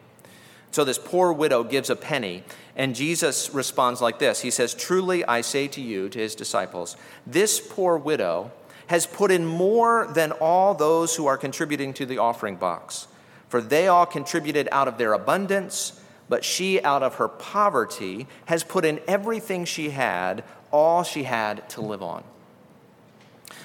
So 0.72 0.84
this 0.84 0.98
poor 0.98 1.32
widow 1.32 1.64
gives 1.64 1.90
a 1.90 1.96
penny, 1.96 2.44
and 2.76 2.94
Jesus 2.94 3.52
responds 3.52 4.00
like 4.00 4.18
this 4.18 4.40
He 4.40 4.50
says, 4.50 4.74
Truly 4.74 5.24
I 5.24 5.40
say 5.40 5.66
to 5.68 5.80
you, 5.80 6.08
to 6.08 6.18
his 6.18 6.34
disciples, 6.34 6.96
this 7.26 7.60
poor 7.60 7.96
widow 7.96 8.52
has 8.86 9.06
put 9.06 9.30
in 9.30 9.46
more 9.46 10.08
than 10.14 10.32
all 10.32 10.74
those 10.74 11.14
who 11.16 11.26
are 11.26 11.38
contributing 11.38 11.94
to 11.94 12.04
the 12.06 12.18
offering 12.18 12.56
box. 12.56 13.06
For 13.48 13.60
they 13.60 13.88
all 13.88 14.06
contributed 14.06 14.68
out 14.70 14.88
of 14.88 14.98
their 14.98 15.12
abundance, 15.12 16.00
but 16.28 16.44
she, 16.44 16.80
out 16.82 17.02
of 17.02 17.16
her 17.16 17.28
poverty, 17.28 18.26
has 18.46 18.62
put 18.62 18.84
in 18.84 19.00
everything 19.08 19.64
she 19.64 19.90
had, 19.90 20.44
all 20.70 21.02
she 21.02 21.24
had 21.24 21.68
to 21.70 21.80
live 21.80 22.02
on. 22.02 22.24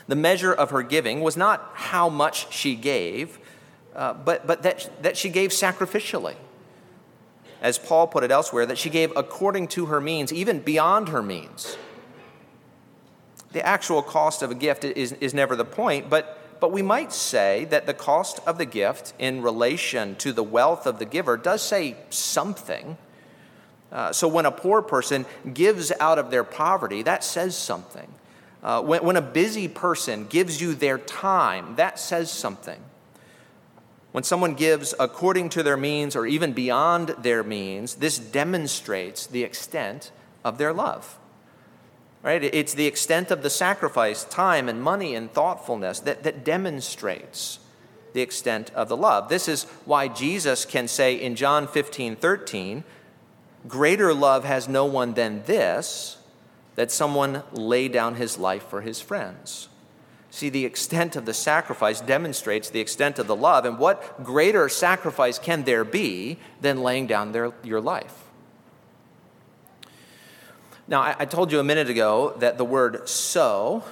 The 0.08 0.16
measure 0.16 0.54
of 0.54 0.70
her 0.72 0.84
giving 0.84 1.22
was 1.22 1.36
not 1.36 1.72
how 1.74 2.10
much 2.10 2.54
she 2.54 2.76
gave, 2.76 3.40
uh, 3.96 4.14
but, 4.14 4.46
but 4.46 4.64
that, 4.64 4.90
that 5.02 5.18
she 5.18 5.30
gave 5.30 5.52
sacrificially 5.52 6.36
as 7.66 7.80
Paul 7.80 8.06
put 8.06 8.24
it 8.24 8.30
elsewhere, 8.30 8.68
that 8.68 8.78
she 8.78 8.92
gave 8.92 9.12
according 9.16 9.70
to 9.70 9.88
her 9.88 10.00
means, 10.00 10.32
even 10.32 10.60
beyond 10.60 11.10
her 11.10 11.24
means. 11.24 11.78
The 13.54 13.66
actual 13.66 14.04
cost 14.04 14.44
of 14.44 14.52
a 14.52 14.56
gift 14.56 14.84
is, 14.84 15.14
is 15.14 15.34
never 15.34 15.56
the 15.56 15.66
point, 15.66 16.08
but, 16.08 16.60
but 16.60 16.72
we 16.72 16.84
might 16.84 17.12
say 17.12 17.66
that 17.66 17.88
the 17.88 17.94
cost 17.96 18.40
of 18.46 18.60
the 18.60 18.66
gift 18.66 19.14
in 19.18 19.42
relation 19.42 20.16
to 20.18 20.32
the 20.32 20.44
wealth 20.44 20.86
of 20.86 21.00
the 21.00 21.06
giver 21.06 21.38
does 21.38 21.64
say 21.64 21.96
something. 22.12 22.98
Uh, 23.92 24.12
so 24.12 24.28
when 24.28 24.46
a 24.46 24.52
poor 24.52 24.82
person 24.82 25.26
gives 25.54 25.92
out 26.00 26.20
of 26.20 26.32
their 26.32 26.44
poverty, 26.44 27.04
that 27.04 27.24
says 27.24 27.56
something. 27.56 28.08
Uh, 28.64 28.82
when, 28.82 29.04
when 29.04 29.16
a 29.16 29.22
busy 29.22 29.68
person 29.68 30.26
gives 30.26 30.60
you 30.60 30.74
their 30.74 30.98
time, 30.98 31.76
that 31.76 32.00
says 32.00 32.32
something. 32.32 32.82
When 34.12 34.24
someone 34.24 34.54
gives 34.54 34.94
according 35.00 35.50
to 35.50 35.64
their 35.64 35.78
means 35.78 36.16
or 36.16 36.26
even 36.26 36.54
beyond 36.54 37.10
their 37.20 37.44
means, 37.44 37.96
this 37.96 38.18
demonstrates 38.18 39.28
the 39.28 39.44
extent 39.44 40.12
of 40.44 40.58
their 40.58 40.72
love. 40.72 41.20
Right? 42.24 42.44
It's 42.44 42.74
the 42.74 42.88
extent 42.88 43.30
of 43.30 43.44
the 43.44 43.50
sacrifice, 43.50 44.24
time 44.24 44.68
and 44.68 44.82
money 44.82 45.14
and 45.14 45.32
thoughtfulness 45.32 46.00
that, 46.00 46.24
that 46.24 46.44
demonstrates 46.44 47.60
the 48.14 48.22
extent 48.22 48.72
of 48.74 48.88
the 48.88 48.98
love. 48.98 49.28
This 49.28 49.50
is 49.50 49.66
why 49.84 50.08
Jesus 50.08 50.64
can 50.64 50.88
say 50.88 51.14
in 51.16 51.36
John 51.36 51.68
15, 51.68 52.16
13, 52.16 52.84
Greater 53.68 54.14
love 54.14 54.44
has 54.44 54.68
no 54.68 54.86
one 54.86 55.14
than 55.14 55.44
this, 55.46 56.18
that 56.76 56.92
someone 56.92 57.44
lay 57.52 57.88
down 57.88 58.16
his 58.16 58.38
life 58.38 58.64
for 58.64 58.82
his 58.82 59.02
friends. 59.02 59.70
See, 60.30 60.50
the 60.50 60.66
extent 60.66 61.16
of 61.16 61.26
the 61.26 61.34
sacrifice 61.34 62.02
demonstrates 62.02 62.70
the 62.70 62.82
extent 62.82 63.20
of 63.20 63.28
the 63.28 63.36
love. 63.36 63.64
And 63.64 63.80
what 63.80 64.22
greater 64.22 64.68
sacrifice 64.68 65.40
can 65.40 65.64
there 65.64 65.86
be 65.86 66.38
than 66.60 66.84
laying 66.84 67.08
down 67.08 67.32
their, 67.32 67.54
your 67.64 67.80
life? 67.80 68.14
Now, 70.88 71.02
I, 71.02 71.16
I 71.20 71.26
told 71.26 71.54
you 71.54 71.60
a 71.60 71.64
minute 71.64 71.90
ago 71.90 72.36
that 72.40 72.58
the 72.58 72.66
word 72.66 73.08
so 73.08 73.84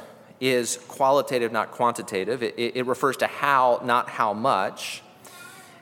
is 0.41 0.77
qualitative, 0.89 1.53
not 1.53 1.71
quantitative. 1.71 2.43
It, 2.43 2.55
it, 2.59 2.75
it 2.75 2.85
refers 2.85 3.15
to 3.17 3.27
how, 3.27 3.79
not 3.85 4.09
how 4.09 4.33
much. 4.33 5.01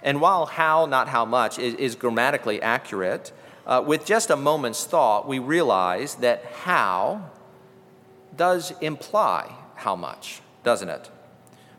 And 0.04 0.22
while 0.22 0.46
how, 0.46 0.86
not 0.86 1.08
how 1.08 1.26
much, 1.26 1.58
is, 1.58 1.74
is 1.74 1.96
grammatically 1.96 2.62
accurate, 2.62 3.32
uh, 3.66 3.84
with 3.86 4.06
just 4.06 4.30
a 4.30 4.36
moment's 4.36 4.86
thought, 4.86 5.28
we 5.28 5.40
realize 5.40 6.16
that 6.16 6.46
how 6.46 7.30
does 8.36 8.74
imply 8.82 9.56
how 9.76 9.96
much 9.96 10.42
doesn't 10.64 10.90
it? 10.90 11.10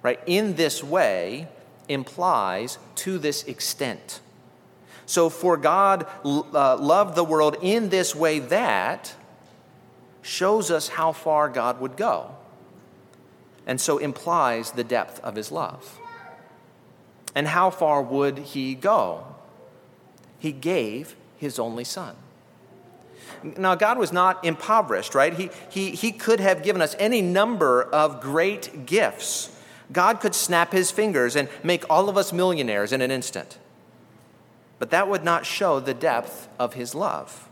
Right? 0.02 0.20
In 0.26 0.54
this 0.54 0.82
way 0.82 1.48
implies 1.88 2.78
to 2.96 3.18
this 3.18 3.44
extent. 3.44 4.20
So, 5.06 5.28
for 5.28 5.56
God 5.56 6.06
uh, 6.24 6.76
loved 6.76 7.16
the 7.16 7.24
world 7.24 7.56
in 7.60 7.88
this 7.88 8.14
way 8.14 8.38
that 8.38 9.14
shows 10.22 10.70
us 10.70 10.88
how 10.88 11.12
far 11.12 11.48
God 11.48 11.80
would 11.80 11.96
go, 11.96 12.34
and 13.66 13.80
so 13.80 13.98
implies 13.98 14.72
the 14.72 14.84
depth 14.84 15.20
of 15.20 15.34
his 15.34 15.50
love. 15.50 15.98
And 17.34 17.48
how 17.48 17.70
far 17.70 18.02
would 18.02 18.38
he 18.38 18.74
go? 18.74 19.26
He 20.38 20.52
gave 20.52 21.16
his 21.42 21.58
only 21.58 21.82
son. 21.82 22.14
Now, 23.42 23.74
God 23.74 23.98
was 23.98 24.12
not 24.12 24.44
impoverished, 24.44 25.12
right? 25.12 25.34
He, 25.34 25.50
he, 25.68 25.90
he 25.90 26.12
could 26.12 26.38
have 26.38 26.62
given 26.62 26.80
us 26.80 26.94
any 27.00 27.20
number 27.20 27.82
of 27.82 28.20
great 28.20 28.86
gifts. 28.86 29.50
God 29.90 30.20
could 30.20 30.36
snap 30.36 30.70
his 30.70 30.92
fingers 30.92 31.34
and 31.34 31.48
make 31.64 31.84
all 31.90 32.08
of 32.08 32.16
us 32.16 32.32
millionaires 32.32 32.92
in 32.92 33.00
an 33.00 33.10
instant. 33.10 33.58
But 34.78 34.90
that 34.90 35.08
would 35.08 35.24
not 35.24 35.44
show 35.44 35.80
the 35.80 35.94
depth 35.94 36.48
of 36.60 36.74
his 36.74 36.94
love. 36.94 37.48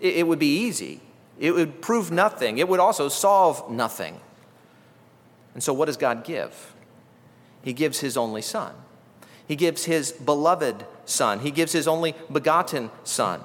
It, 0.00 0.16
it 0.16 0.26
would 0.26 0.40
be 0.40 0.58
easy, 0.58 1.00
it 1.38 1.52
would 1.52 1.80
prove 1.80 2.10
nothing, 2.10 2.58
it 2.58 2.68
would 2.68 2.80
also 2.80 3.08
solve 3.08 3.70
nothing. 3.70 4.20
And 5.54 5.62
so, 5.62 5.72
what 5.72 5.86
does 5.86 5.96
God 5.96 6.24
give? 6.24 6.74
He 7.62 7.72
gives 7.72 8.00
his 8.00 8.16
only 8.16 8.42
son. 8.42 8.74
He 9.50 9.56
gives 9.56 9.84
his 9.84 10.12
beloved 10.12 10.86
son. 11.06 11.40
He 11.40 11.50
gives 11.50 11.72
his 11.72 11.88
only 11.88 12.14
begotten 12.30 12.88
son. 13.02 13.42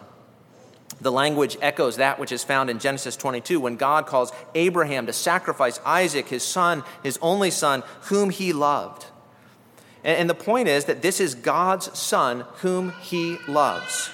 The 1.01 1.11
language 1.11 1.57
echoes 1.63 1.95
that 1.95 2.19
which 2.19 2.31
is 2.31 2.43
found 2.43 2.69
in 2.69 2.77
Genesis 2.77 3.15
22 3.15 3.59
when 3.59 3.75
God 3.75 4.05
calls 4.05 4.31
Abraham 4.53 5.07
to 5.07 5.13
sacrifice 5.13 5.79
Isaac, 5.83 6.27
his 6.27 6.43
son, 6.43 6.83
his 7.01 7.17
only 7.23 7.49
son, 7.49 7.81
whom 8.01 8.29
he 8.29 8.53
loved. 8.53 9.07
And, 10.03 10.29
the 10.29 10.35
point 10.35 10.67
is 10.67 10.85
that 10.85 11.01
this 11.01 11.19
is 11.19 11.33
God's 11.33 11.97
son 11.97 12.45
whom 12.57 12.91
he 13.01 13.39
loves. 13.47 14.11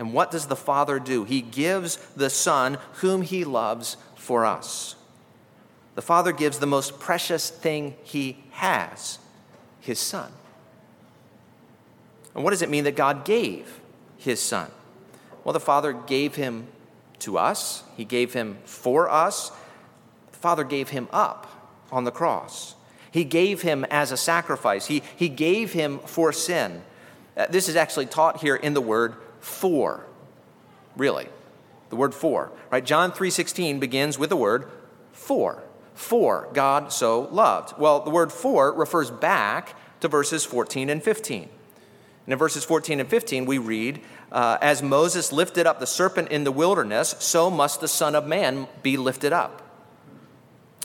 And 0.00 0.12
what 0.12 0.32
does 0.32 0.46
the 0.46 0.56
Father 0.56 0.98
do? 0.98 1.22
He 1.22 1.40
gives 1.40 1.98
the 2.16 2.30
Son 2.30 2.78
whom 2.94 3.22
he 3.22 3.44
loves 3.44 3.96
for 4.16 4.44
us. 4.44 4.96
The 5.94 6.02
Father 6.02 6.32
gives 6.32 6.58
the 6.58 6.66
most 6.66 6.98
precious 6.98 7.48
thing 7.48 7.94
he 8.02 8.42
has 8.50 9.20
his 9.78 10.00
Son. 10.00 10.32
And 12.36 12.44
what 12.44 12.50
does 12.50 12.62
it 12.62 12.68
mean 12.70 12.84
that 12.84 12.94
God 12.94 13.24
gave 13.24 13.80
his 14.18 14.40
Son? 14.40 14.70
Well, 15.42 15.54
the 15.54 15.60
Father 15.60 15.92
gave 15.92 16.34
him 16.36 16.68
to 17.20 17.38
us, 17.38 17.82
He 17.96 18.04
gave 18.04 18.34
him 18.34 18.58
for 18.64 19.08
us. 19.08 19.50
The 20.32 20.38
Father 20.38 20.64
gave 20.64 20.90
him 20.90 21.08
up 21.12 21.74
on 21.90 22.04
the 22.04 22.10
cross. 22.10 22.74
He 23.10 23.24
gave 23.24 23.62
him 23.62 23.86
as 23.90 24.12
a 24.12 24.18
sacrifice, 24.18 24.86
He, 24.86 25.02
he 25.16 25.30
gave 25.30 25.72
him 25.72 25.98
for 26.00 26.30
sin. 26.30 26.82
Uh, 27.36 27.46
this 27.48 27.68
is 27.68 27.76
actually 27.76 28.06
taught 28.06 28.42
here 28.42 28.56
in 28.56 28.74
the 28.74 28.80
word 28.80 29.14
for, 29.40 30.04
really. 30.94 31.28
The 31.88 31.96
word 31.96 32.14
for, 32.14 32.52
right? 32.70 32.84
John 32.84 33.12
3:16 33.12 33.80
begins 33.80 34.18
with 34.18 34.28
the 34.28 34.36
word 34.36 34.68
for. 35.12 35.62
For 35.94 36.48
God 36.52 36.92
so 36.92 37.28
loved. 37.32 37.78
Well, 37.78 38.00
the 38.00 38.10
word 38.10 38.30
for 38.30 38.72
refers 38.72 39.10
back 39.10 39.74
to 40.00 40.08
verses 40.08 40.44
14 40.44 40.90
and 40.90 41.02
15. 41.02 41.48
And 42.26 42.32
in 42.32 42.38
verses 42.38 42.64
14 42.64 42.98
and 42.98 43.08
15, 43.08 43.46
we 43.46 43.58
read, 43.58 44.00
uh, 44.32 44.58
As 44.60 44.82
Moses 44.82 45.32
lifted 45.32 45.66
up 45.66 45.78
the 45.78 45.86
serpent 45.86 46.28
in 46.30 46.42
the 46.44 46.52
wilderness, 46.52 47.14
so 47.20 47.50
must 47.50 47.80
the 47.80 47.88
Son 47.88 48.16
of 48.16 48.26
Man 48.26 48.66
be 48.82 48.96
lifted 48.96 49.32
up. 49.32 49.62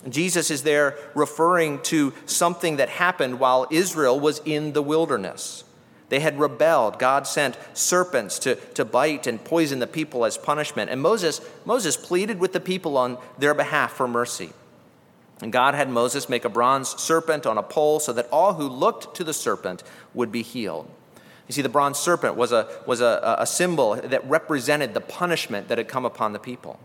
Jesus 0.07 0.49
is 0.51 0.63
there 0.63 0.97
referring 1.15 1.81
to 1.83 2.13
something 2.25 2.77
that 2.77 2.89
happened 2.89 3.39
while 3.39 3.67
Israel 3.71 4.19
was 4.19 4.41
in 4.45 4.73
the 4.73 4.81
wilderness. 4.81 5.63
They 6.09 6.19
had 6.19 6.39
rebelled. 6.39 6.99
God 6.99 7.25
sent 7.25 7.57
serpents 7.73 8.37
to, 8.39 8.55
to 8.55 8.83
bite 8.83 9.27
and 9.27 9.43
poison 9.43 9.79
the 9.79 9.87
people 9.87 10.25
as 10.25 10.37
punishment. 10.37 10.91
And 10.91 11.01
Moses, 11.01 11.41
Moses 11.65 11.95
pleaded 11.95 12.39
with 12.39 12.53
the 12.53 12.59
people 12.59 12.97
on 12.97 13.17
their 13.37 13.53
behalf 13.53 13.93
for 13.93 14.07
mercy. 14.07 14.51
And 15.41 15.51
God 15.51 15.73
had 15.73 15.89
Moses 15.89 16.29
make 16.29 16.45
a 16.45 16.49
bronze 16.49 16.89
serpent 17.01 17.45
on 17.45 17.57
a 17.57 17.63
pole 17.63 17.99
so 17.99 18.13
that 18.13 18.29
all 18.31 18.53
who 18.53 18.67
looked 18.67 19.15
to 19.15 19.23
the 19.23 19.33
serpent 19.33 19.83
would 20.13 20.31
be 20.31 20.41
healed. 20.41 20.91
You 21.47 21.53
see, 21.53 21.61
the 21.61 21.69
bronze 21.69 21.97
serpent 21.97 22.35
was 22.35 22.51
a, 22.51 22.67
was 22.85 23.01
a, 23.01 23.35
a 23.39 23.45
symbol 23.45 23.95
that 23.95 24.27
represented 24.29 24.93
the 24.93 25.01
punishment 25.01 25.67
that 25.67 25.77
had 25.77 25.87
come 25.87 26.05
upon 26.05 26.33
the 26.33 26.39
people. 26.39 26.79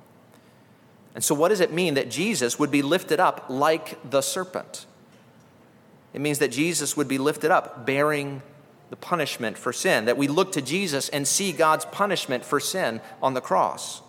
And 1.14 1.22
so, 1.22 1.34
what 1.34 1.48
does 1.48 1.60
it 1.60 1.72
mean 1.72 1.94
that 1.94 2.10
Jesus 2.10 2.58
would 2.58 2.70
be 2.70 2.82
lifted 2.82 3.20
up 3.20 3.46
like 3.48 4.10
the 4.10 4.20
serpent? 4.20 4.86
It 6.12 6.20
means 6.20 6.38
that 6.38 6.48
Jesus 6.48 6.96
would 6.96 7.08
be 7.08 7.18
lifted 7.18 7.50
up 7.50 7.86
bearing 7.86 8.42
the 8.90 8.96
punishment 8.96 9.58
for 9.58 9.72
sin, 9.72 10.04
that 10.04 10.16
we 10.16 10.28
look 10.28 10.52
to 10.52 10.62
Jesus 10.62 11.08
and 11.08 11.26
see 11.26 11.52
God's 11.52 11.84
punishment 11.86 12.44
for 12.44 12.60
sin 12.60 13.00
on 13.22 13.34
the 13.34 13.40
cross. 13.40 14.02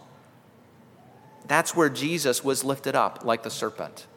That's 1.48 1.76
where 1.76 1.90
Jesus 1.90 2.44
was 2.44 2.64
lifted 2.64 2.96
up 2.96 3.24
like 3.24 3.44
the 3.44 3.50
serpent 3.50 4.08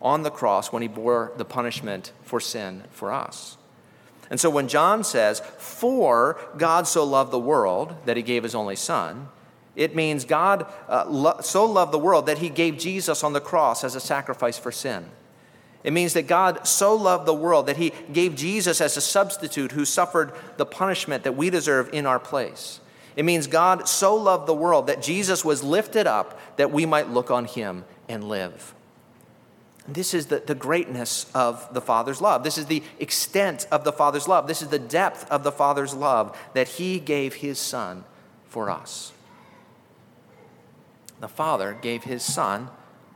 on 0.00 0.22
the 0.22 0.30
cross 0.30 0.72
when 0.72 0.82
he 0.82 0.88
bore 0.88 1.32
the 1.36 1.44
punishment 1.44 2.12
for 2.22 2.40
sin 2.40 2.82
for 2.90 3.12
us. 3.12 3.56
And 4.32 4.40
so 4.40 4.48
when 4.48 4.66
John 4.66 5.04
says, 5.04 5.40
For 5.58 6.40
God 6.56 6.88
so 6.88 7.04
loved 7.04 7.32
the 7.32 7.38
world 7.38 7.94
that 8.06 8.16
he 8.16 8.22
gave 8.22 8.44
his 8.44 8.54
only 8.54 8.76
Son, 8.76 9.28
it 9.76 9.94
means 9.94 10.24
God 10.24 10.64
uh, 10.88 11.04
lo- 11.06 11.36
so 11.42 11.66
loved 11.66 11.92
the 11.92 11.98
world 11.98 12.24
that 12.24 12.38
he 12.38 12.48
gave 12.48 12.78
Jesus 12.78 13.22
on 13.22 13.34
the 13.34 13.42
cross 13.42 13.84
as 13.84 13.94
a 13.94 14.00
sacrifice 14.00 14.58
for 14.58 14.72
sin. 14.72 15.04
It 15.84 15.92
means 15.92 16.14
that 16.14 16.26
God 16.26 16.66
so 16.66 16.94
loved 16.94 17.26
the 17.26 17.34
world 17.34 17.66
that 17.66 17.76
he 17.76 17.92
gave 18.10 18.34
Jesus 18.34 18.80
as 18.80 18.96
a 18.96 19.02
substitute 19.02 19.72
who 19.72 19.84
suffered 19.84 20.32
the 20.56 20.64
punishment 20.64 21.24
that 21.24 21.36
we 21.36 21.50
deserve 21.50 21.90
in 21.92 22.06
our 22.06 22.18
place. 22.18 22.80
It 23.16 23.26
means 23.26 23.46
God 23.46 23.86
so 23.86 24.14
loved 24.14 24.46
the 24.46 24.54
world 24.54 24.86
that 24.86 25.02
Jesus 25.02 25.44
was 25.44 25.62
lifted 25.62 26.06
up 26.06 26.40
that 26.56 26.72
we 26.72 26.86
might 26.86 27.10
look 27.10 27.30
on 27.30 27.44
him 27.44 27.84
and 28.08 28.24
live. 28.24 28.74
This 29.88 30.14
is 30.14 30.26
the, 30.26 30.38
the 30.38 30.54
greatness 30.54 31.30
of 31.34 31.72
the 31.74 31.80
Father's 31.80 32.20
love. 32.20 32.44
This 32.44 32.56
is 32.56 32.66
the 32.66 32.82
extent 33.00 33.66
of 33.72 33.82
the 33.84 33.92
Father's 33.92 34.28
love. 34.28 34.46
This 34.46 34.62
is 34.62 34.68
the 34.68 34.78
depth 34.78 35.28
of 35.30 35.42
the 35.42 35.52
Father's 35.52 35.92
love 35.92 36.38
that 36.54 36.68
He 36.68 37.00
gave 37.00 37.34
His 37.34 37.58
Son 37.58 38.04
for 38.46 38.70
us. 38.70 39.12
The 41.20 41.28
Father 41.28 41.76
gave 41.80 42.04
His 42.04 42.22
Son 42.22 42.68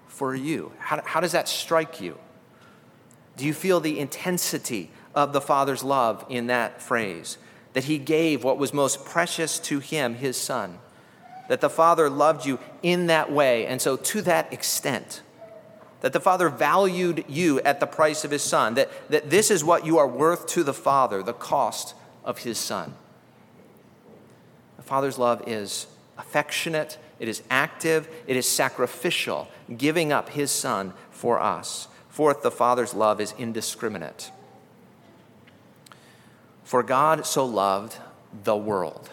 for 0.08 0.35
you. 0.35 0.73
How, 0.78 1.02
how 1.04 1.20
does 1.20 1.32
that 1.32 1.49
strike 1.49 2.00
you? 2.00 2.18
Do 3.37 3.44
you 3.44 3.54
feel 3.54 3.78
the 3.78 4.00
intensity 4.00 4.90
of 5.14 5.32
the 5.32 5.40
Father's 5.40 5.85
love 5.85 6.25
in 6.28 6.49
that 6.49 6.82
phrase? 6.82 7.38
That 7.75 7.85
He 7.85 7.99
gave 7.99 8.42
what 8.42 8.58
was 8.58 8.75
most 8.75 9.04
precious 9.04 9.61
to 9.61 9.78
Him, 9.78 10.14
His 10.14 10.37
Son. 10.37 10.78
That 11.49 11.61
the 11.61 11.70
Father 11.70 12.11
loved 12.11 12.44
you 12.44 12.58
in 12.82 13.06
that 13.06 13.30
way, 13.30 13.66
and 13.66 13.80
so 13.80 13.96
to 13.96 14.23
that 14.23 14.52
extent 14.52 15.23
that 16.06 16.12
the 16.12 16.20
Father 16.20 16.48
valued 16.48 17.25
you 17.26 17.60
at 17.62 17.80
the 17.80 17.86
price 17.86 18.22
of 18.25 18.30
His 18.30 18.40
Son, 18.40 18.75
that, 18.75 18.88
that 19.10 19.28
this 19.28 19.50
is 19.50 19.64
what 19.64 19.84
you 19.84 19.98
are 19.98 20.06
worth 20.06 20.46
to 20.46 20.62
the 20.62 20.72
Father, 20.72 21.20
the 21.20 21.32
cost 21.32 21.96
of 22.25 22.38
His 22.38 22.58
Son. 22.58 22.94
The 24.76 24.84
Father's 24.84 25.18
love 25.18 25.42
is 25.48 25.88
affectionate, 26.16 26.96
it 27.18 27.26
is 27.26 27.42
active, 27.50 28.08
it 28.28 28.36
is 28.36 28.48
sacrificial, 28.48 29.48
giving 29.76 30.12
up 30.12 30.28
His 30.28 30.52
Son 30.52 30.92
for 31.10 31.40
us. 31.40 31.88
Fourth, 32.08 32.44
the 32.44 32.52
Father's 32.52 32.94
love 32.94 33.20
is 33.20 33.34
indiscriminate. 33.36 34.30
For 36.62 36.84
God 36.84 37.26
so 37.26 37.44
loved 37.44 37.96
the 38.44 38.56
world. 38.56 39.10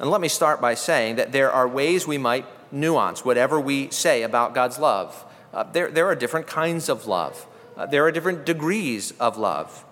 And 0.00 0.10
let 0.10 0.20
me 0.20 0.26
start 0.26 0.60
by 0.60 0.74
saying 0.74 1.14
that 1.14 1.30
there 1.30 1.52
are 1.52 1.68
ways 1.68 2.04
we 2.04 2.18
might 2.18 2.46
nuance 2.72 3.24
whatever 3.24 3.60
we 3.60 3.90
say 3.90 4.24
about 4.24 4.54
God's 4.54 4.80
love. 4.80 5.24
Uh, 5.52 5.64
there, 5.64 5.90
there 5.90 6.06
are 6.06 6.14
different 6.14 6.46
kinds 6.46 6.88
of 6.88 7.06
love, 7.06 7.46
uh, 7.76 7.86
there 7.86 8.04
are 8.04 8.12
different 8.12 8.46
degrees 8.46 9.12
of 9.20 9.36
love. 9.36 9.84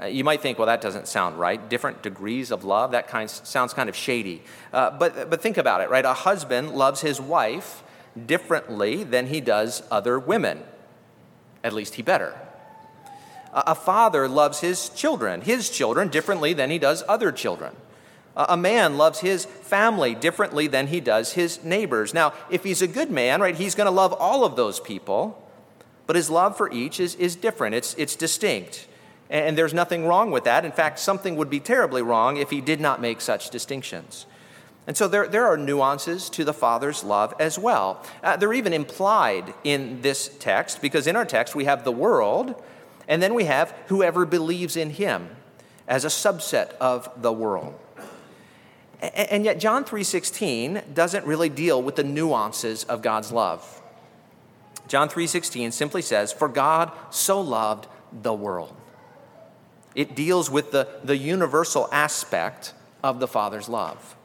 Uh, 0.00 0.06
you 0.06 0.24
might 0.24 0.40
think, 0.40 0.58
well, 0.58 0.66
that 0.66 0.80
doesn't 0.80 1.06
sound 1.06 1.38
right. 1.38 1.68
Different 1.68 2.02
degrees 2.02 2.50
of 2.50 2.64
love, 2.64 2.92
that 2.92 3.08
kind 3.08 3.28
sounds 3.28 3.74
kind 3.74 3.90
of 3.90 3.94
shady. 3.94 4.42
Uh, 4.72 4.90
but, 4.90 5.28
but 5.28 5.42
think 5.42 5.58
about 5.58 5.82
it, 5.82 5.90
right? 5.90 6.04
A 6.04 6.14
husband 6.14 6.70
loves 6.70 7.02
his 7.02 7.20
wife 7.20 7.82
differently 8.26 9.04
than 9.04 9.26
he 9.26 9.40
does 9.40 9.82
other 9.90 10.18
women. 10.18 10.62
At 11.62 11.74
least 11.74 11.94
he 11.94 12.02
better. 12.02 12.34
A 13.52 13.74
father 13.74 14.28
loves 14.28 14.60
his 14.60 14.88
children, 14.88 15.42
his 15.42 15.68
children, 15.68 16.08
differently 16.08 16.54
than 16.54 16.70
he 16.70 16.78
does 16.78 17.04
other 17.06 17.30
children. 17.30 17.76
A 18.34 18.56
man 18.56 18.96
loves 18.96 19.20
his 19.20 19.44
family 19.44 20.14
differently 20.14 20.66
than 20.66 20.86
he 20.86 21.00
does 21.00 21.34
his 21.34 21.62
neighbors. 21.62 22.14
Now, 22.14 22.32
if 22.48 22.64
he's 22.64 22.80
a 22.80 22.86
good 22.86 23.10
man, 23.10 23.40
right, 23.42 23.54
he's 23.54 23.74
going 23.74 23.86
to 23.86 23.90
love 23.90 24.14
all 24.14 24.44
of 24.44 24.56
those 24.56 24.80
people, 24.80 25.46
but 26.06 26.16
his 26.16 26.30
love 26.30 26.56
for 26.56 26.72
each 26.72 26.98
is, 26.98 27.14
is 27.16 27.36
different, 27.36 27.74
it's, 27.74 27.94
it's 27.94 28.16
distinct. 28.16 28.86
And 29.28 29.56
there's 29.56 29.74
nothing 29.74 30.06
wrong 30.06 30.30
with 30.30 30.44
that. 30.44 30.64
In 30.64 30.72
fact, 30.72 30.98
something 30.98 31.36
would 31.36 31.48
be 31.48 31.60
terribly 31.60 32.02
wrong 32.02 32.36
if 32.36 32.50
he 32.50 32.60
did 32.60 32.80
not 32.80 33.00
make 33.00 33.20
such 33.20 33.50
distinctions. 33.50 34.26
And 34.86 34.96
so 34.96 35.08
there, 35.08 35.28
there 35.28 35.46
are 35.46 35.56
nuances 35.56 36.28
to 36.30 36.44
the 36.44 36.52
Father's 36.52 37.04
love 37.04 37.32
as 37.38 37.58
well. 37.58 38.04
Uh, 38.22 38.36
they're 38.36 38.52
even 38.52 38.72
implied 38.72 39.54
in 39.62 40.02
this 40.02 40.28
text, 40.38 40.82
because 40.82 41.06
in 41.06 41.16
our 41.16 41.24
text 41.24 41.54
we 41.54 41.64
have 41.64 41.84
the 41.84 41.92
world, 41.92 42.60
and 43.08 43.22
then 43.22 43.32
we 43.32 43.44
have 43.44 43.74
whoever 43.86 44.26
believes 44.26 44.76
in 44.76 44.90
him 44.90 45.28
as 45.86 46.04
a 46.04 46.08
subset 46.08 46.72
of 46.78 47.08
the 47.20 47.32
world. 47.32 47.78
And 49.02 49.44
yet 49.44 49.58
John 49.58 49.84
3:16 49.84 50.94
doesn't 50.94 51.26
really 51.26 51.48
deal 51.48 51.82
with 51.82 51.96
the 51.96 52.04
nuances 52.04 52.84
of 52.84 53.02
God's 53.02 53.32
love. 53.32 53.82
John 54.86 55.08
3:16 55.08 55.72
simply 55.72 56.02
says, 56.02 56.32
"For 56.32 56.48
God 56.48 56.92
so 57.10 57.40
loved 57.40 57.88
the 58.12 58.32
world." 58.32 58.74
It 59.94 60.14
deals 60.14 60.50
with 60.50 60.70
the, 60.70 60.88
the 61.02 61.16
universal 61.16 61.88
aspect 61.90 62.74
of 63.02 63.18
the 63.18 63.28
Father's 63.28 63.68
love. 63.68 64.16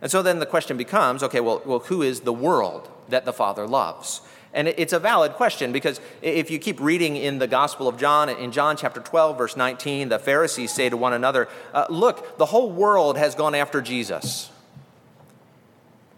And 0.00 0.10
so 0.10 0.22
then 0.22 0.38
the 0.38 0.46
question 0.46 0.76
becomes 0.76 1.22
okay, 1.22 1.40
well, 1.40 1.62
well, 1.64 1.80
who 1.80 2.02
is 2.02 2.20
the 2.20 2.32
world 2.32 2.88
that 3.08 3.24
the 3.24 3.32
Father 3.32 3.66
loves? 3.66 4.20
And 4.54 4.68
it's 4.68 4.92
a 4.92 4.98
valid 4.98 5.32
question 5.32 5.72
because 5.72 6.00
if 6.20 6.50
you 6.50 6.58
keep 6.58 6.78
reading 6.78 7.16
in 7.16 7.38
the 7.38 7.46
Gospel 7.46 7.88
of 7.88 7.96
John, 7.96 8.28
in 8.28 8.52
John 8.52 8.76
chapter 8.76 9.00
12, 9.00 9.38
verse 9.38 9.56
19, 9.56 10.10
the 10.10 10.18
Pharisees 10.18 10.72
say 10.72 10.90
to 10.90 10.96
one 10.96 11.14
another, 11.14 11.48
uh, 11.72 11.86
Look, 11.88 12.36
the 12.36 12.46
whole 12.46 12.70
world 12.70 13.16
has 13.16 13.34
gone 13.34 13.54
after 13.54 13.80
Jesus. 13.80 14.50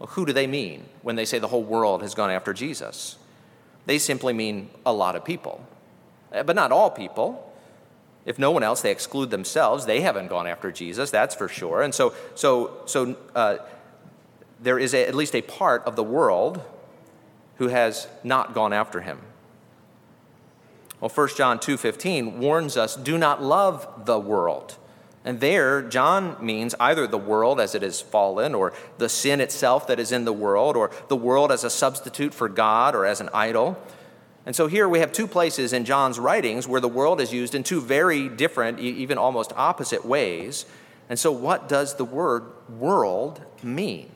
Well, 0.01 0.09
who 0.09 0.27
do 0.27 0.33
they 0.33 0.49
mean 0.49 0.87
when 1.03 1.15
they 1.15 1.25
say 1.25 1.39
the 1.39 1.49
whole 1.49 1.63
world 1.63 2.03
has 2.03 2.15
gone 2.15 2.31
after 2.31 2.53
Jesus? 2.53 3.17
They 3.87 3.99
simply 3.99 4.33
mean 4.33 4.69
a 4.85 4.93
lot 4.93 5.15
of 5.15 5.25
people, 5.25 5.65
uh, 6.33 6.43
but 6.43 6.57
not 6.57 6.73
all 6.73 6.91
people. 6.91 7.53
If 8.27 8.39
no 8.39 8.51
one 8.51 8.63
else, 8.63 8.83
they 8.83 8.91
exclude 8.91 9.31
themselves. 9.31 9.87
They 9.87 10.01
haven't 10.01 10.29
gone 10.29 10.49
after 10.49 10.73
Jesus, 10.73 11.11
that's 11.13 11.37
for 11.37 11.47
sure. 11.47 11.83
And 11.83 11.95
so, 11.95 12.15
so, 12.35 12.79
so 12.87 13.17
uh, 13.37 13.59
there 14.61 14.79
is 14.79 14.93
a, 14.93 15.07
at 15.07 15.15
least 15.15 15.37
a 15.37 15.43
part 15.43 15.85
of 15.85 15.95
the 15.95 16.03
world 16.03 16.63
who 17.57 17.69
has 17.69 18.09
not 18.23 18.55
gone 18.55 18.73
after 18.73 19.01
him. 19.01 19.19
Well, 21.01 21.09
1 21.09 21.37
John 21.37 21.59
2:15 21.59 22.41
warns 22.41 22.77
us, 22.77 22.95
"Do 22.95 23.19
not 23.19 23.43
love 23.43 23.87
the 24.05 24.19
world." 24.19 24.77
And 25.25 25.41
there, 25.41 25.81
John 25.81 26.37
means 26.41 26.75
either 26.79 27.07
the 27.07 27.19
world 27.19 27.59
as 27.59 27.75
it 27.75 27.83
is 27.83 28.01
fallen, 28.01 28.55
or 28.55 28.73
the 28.99 29.09
sin 29.09 29.41
itself 29.41 29.87
that 29.87 29.99
is 29.99 30.13
in 30.13 30.25
the 30.25 30.33
world, 30.33 30.77
or 30.77 30.91
the 31.09 31.17
world 31.17 31.51
as 31.51 31.65
a 31.65 31.71
substitute 31.71 32.35
for 32.35 32.49
God 32.49 32.95
or 32.95 33.07
as 33.07 33.21
an 33.21 33.31
idol. 33.33 33.79
And 34.47 34.55
so 34.55 34.67
here 34.67 34.87
we 34.87 34.99
have 34.99 35.13
two 35.13 35.27
places 35.27 35.73
in 35.73 35.87
John's 35.87 36.19
writings 36.19 36.69
where 36.69 36.81
the 36.81 36.89
world 36.89 37.21
is 37.21 37.33
used 37.33 37.55
in 37.55 37.63
two 37.63 37.81
very 37.81 38.29
different, 38.29 38.79
even 38.79 39.17
almost 39.17 39.53
opposite 39.57 40.05
ways. 40.05 40.67
And 41.09 41.19
so, 41.19 41.33
what 41.33 41.69
does 41.69 41.95
the 41.95 42.05
word 42.05 42.45
world 42.69 43.41
mean? 43.63 44.14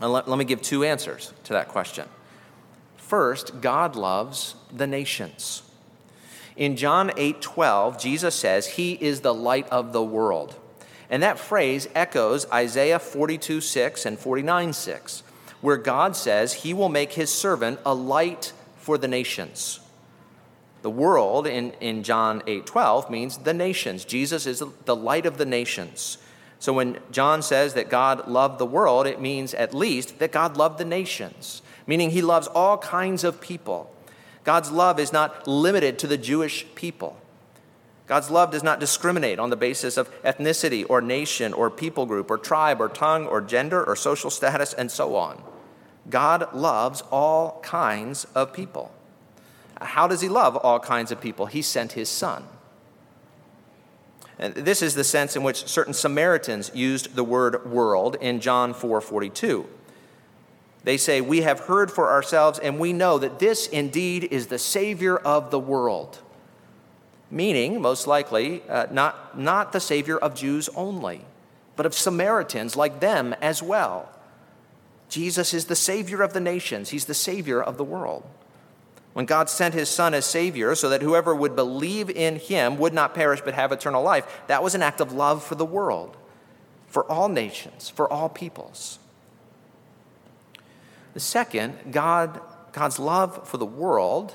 And 0.00 0.12
let, 0.12 0.28
let 0.28 0.38
me 0.38 0.44
give 0.44 0.62
two 0.62 0.84
answers 0.84 1.32
to 1.44 1.52
that 1.52 1.68
question. 1.68 2.08
First, 2.96 3.60
God 3.60 3.96
loves 3.96 4.56
the 4.72 4.86
nations. 4.86 5.62
In 6.56 6.76
John 6.76 7.12
8 7.16 7.40
12, 7.40 7.98
Jesus 8.00 8.34
says, 8.34 8.66
He 8.66 8.92
is 8.92 9.20
the 9.20 9.34
light 9.34 9.68
of 9.70 9.92
the 9.92 10.02
world. 10.02 10.56
And 11.10 11.22
that 11.22 11.38
phrase 11.38 11.88
echoes 11.94 12.50
Isaiah 12.50 12.98
42 12.98 13.60
6 13.60 14.06
and 14.06 14.18
49 14.18 14.72
6, 14.72 15.22
where 15.60 15.76
God 15.76 16.16
says 16.16 16.54
He 16.54 16.72
will 16.72 16.88
make 16.88 17.12
His 17.12 17.32
servant 17.32 17.78
a 17.84 17.94
light 17.94 18.52
for 18.76 18.98
the 18.98 19.08
nations. 19.08 19.80
The 20.82 20.90
world 20.90 21.46
in, 21.46 21.72
in 21.80 22.02
John 22.02 22.42
8 22.46 22.66
12 22.66 23.10
means 23.10 23.38
the 23.38 23.54
nations. 23.54 24.04
Jesus 24.04 24.46
is 24.46 24.62
the 24.84 24.96
light 24.96 25.26
of 25.26 25.38
the 25.38 25.46
nations. 25.46 26.18
So 26.64 26.72
when 26.72 26.96
John 27.10 27.42
says 27.42 27.74
that 27.74 27.90
God 27.90 28.26
loved 28.26 28.58
the 28.58 28.64
world, 28.64 29.06
it 29.06 29.20
means 29.20 29.52
at 29.52 29.74
least 29.74 30.18
that 30.18 30.32
God 30.32 30.56
loved 30.56 30.78
the 30.78 30.86
nations, 30.86 31.60
meaning 31.86 32.08
he 32.08 32.22
loves 32.22 32.46
all 32.46 32.78
kinds 32.78 33.22
of 33.22 33.38
people. 33.38 33.94
God's 34.44 34.70
love 34.70 34.98
is 34.98 35.12
not 35.12 35.46
limited 35.46 35.98
to 35.98 36.06
the 36.06 36.16
Jewish 36.16 36.64
people. 36.74 37.18
God's 38.06 38.30
love 38.30 38.50
does 38.50 38.62
not 38.62 38.80
discriminate 38.80 39.38
on 39.38 39.50
the 39.50 39.56
basis 39.56 39.98
of 39.98 40.10
ethnicity 40.22 40.86
or 40.88 41.02
nation 41.02 41.52
or 41.52 41.68
people 41.68 42.06
group 42.06 42.30
or 42.30 42.38
tribe 42.38 42.80
or 42.80 42.88
tongue 42.88 43.26
or 43.26 43.42
gender 43.42 43.84
or 43.84 43.94
social 43.94 44.30
status 44.30 44.72
and 44.72 44.90
so 44.90 45.16
on. 45.16 45.42
God 46.08 46.54
loves 46.54 47.02
all 47.12 47.60
kinds 47.60 48.24
of 48.34 48.54
people. 48.54 48.90
How 49.82 50.08
does 50.08 50.22
he 50.22 50.30
love 50.30 50.56
all 50.56 50.80
kinds 50.80 51.12
of 51.12 51.20
people? 51.20 51.44
He 51.44 51.60
sent 51.60 51.92
his 51.92 52.08
son. 52.08 52.48
And 54.38 54.54
this 54.54 54.82
is 54.82 54.94
the 54.94 55.04
sense 55.04 55.36
in 55.36 55.42
which 55.42 55.66
certain 55.68 55.94
Samaritans 55.94 56.70
used 56.74 57.14
the 57.14 57.24
word 57.24 57.70
world 57.70 58.16
in 58.20 58.40
John 58.40 58.74
4:42. 58.74 59.66
They 60.82 60.96
say, 60.96 61.20
"We 61.20 61.42
have 61.42 61.60
heard 61.60 61.90
for 61.90 62.10
ourselves 62.10 62.58
and 62.58 62.78
we 62.78 62.92
know 62.92 63.18
that 63.18 63.38
this 63.38 63.66
indeed 63.66 64.24
is 64.30 64.48
the 64.48 64.58
savior 64.58 65.16
of 65.16 65.50
the 65.50 65.58
world." 65.58 66.18
Meaning, 67.30 67.80
most 67.80 68.06
likely, 68.06 68.62
uh, 68.68 68.86
not, 68.90 69.38
not 69.38 69.72
the 69.72 69.80
savior 69.80 70.18
of 70.18 70.34
Jews 70.34 70.68
only, 70.76 71.24
but 71.76 71.86
of 71.86 71.94
Samaritans 71.94 72.76
like 72.76 73.00
them 73.00 73.34
as 73.40 73.62
well. 73.62 74.08
Jesus 75.08 75.54
is 75.54 75.66
the 75.66 75.76
Savior 75.76 76.22
of 76.22 76.32
the 76.32 76.40
nations, 76.40 76.90
He's 76.90 77.04
the 77.04 77.14
Savior 77.14 77.62
of 77.62 77.76
the 77.76 77.84
world. 77.84 78.24
When 79.14 79.26
God 79.26 79.48
sent 79.48 79.74
His 79.74 79.88
Son 79.88 80.12
as 80.12 80.26
Savior 80.26 80.74
so 80.74 80.88
that 80.90 81.00
whoever 81.00 81.34
would 81.34 81.56
believe 81.56 82.10
in 82.10 82.36
Him 82.36 82.76
would 82.78 82.92
not 82.92 83.14
perish 83.14 83.40
but 83.42 83.54
have 83.54 83.72
eternal 83.72 84.02
life, 84.02 84.42
that 84.48 84.62
was 84.62 84.74
an 84.74 84.82
act 84.82 85.00
of 85.00 85.12
love 85.12 85.42
for 85.42 85.54
the 85.54 85.64
world, 85.64 86.16
for 86.88 87.10
all 87.10 87.28
nations, 87.28 87.88
for 87.88 88.12
all 88.12 88.28
peoples. 88.28 88.98
The 91.14 91.20
second, 91.20 91.92
God, 91.92 92.40
God's 92.72 92.98
love 92.98 93.48
for 93.48 93.56
the 93.56 93.64
world 93.64 94.34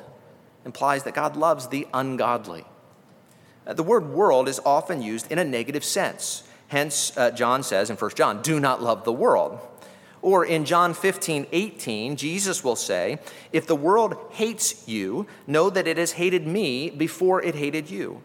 implies 0.64 1.04
that 1.04 1.14
God 1.14 1.36
loves 1.36 1.68
the 1.68 1.86
ungodly. 1.94 2.66
Uh, 3.68 3.74
the 3.74 3.84
word 3.84 4.08
world 4.10 4.48
is 4.48 4.62
often 4.66 5.02
used 5.02 5.30
in 5.30 5.38
a 5.38 5.44
negative 5.44 5.84
sense. 5.84 6.44
Hence, 6.70 7.12
uh, 7.18 7.32
John 7.32 7.64
says 7.64 7.90
in 7.90 7.98
1 7.98 8.12
John, 8.16 8.42
do 8.42 8.62
not 8.62 8.82
love 8.82 9.04
the 9.04 9.12
world. 9.12 9.60
Or 10.22 10.46
in 10.46 10.66
John 10.66 10.94
15, 10.94 11.48
18, 11.52 12.16
Jesus 12.16 12.64
will 12.64 12.76
say, 12.76 13.20
If 13.54 13.68
the 13.68 13.76
world 13.76 14.18
hates 14.32 14.88
you, 14.88 15.28
know 15.48 15.70
that 15.70 15.88
it 15.88 15.98
has 15.98 16.14
hated 16.14 16.46
me 16.46 16.90
before 16.90 17.42
it 17.42 17.56
hated 17.56 17.90
you. 17.90 18.22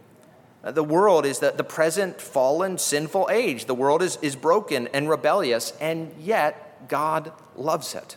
Uh, 0.65 0.73
the 0.73 0.83
world 0.83 1.27
is 1.27 1.39
the, 1.39 1.51
the 1.51 1.65
present 1.65 2.21
fallen, 2.21 2.79
sinful 2.79 3.29
age. 3.31 3.67
The 3.67 3.75
world 3.75 4.03
is, 4.03 4.19
is 4.23 4.35
broken 4.35 4.89
and 4.89 5.09
rebellious, 5.09 5.73
and 5.81 6.13
yet 6.19 6.89
God 6.89 7.33
loves 7.55 7.95
it. 7.95 8.17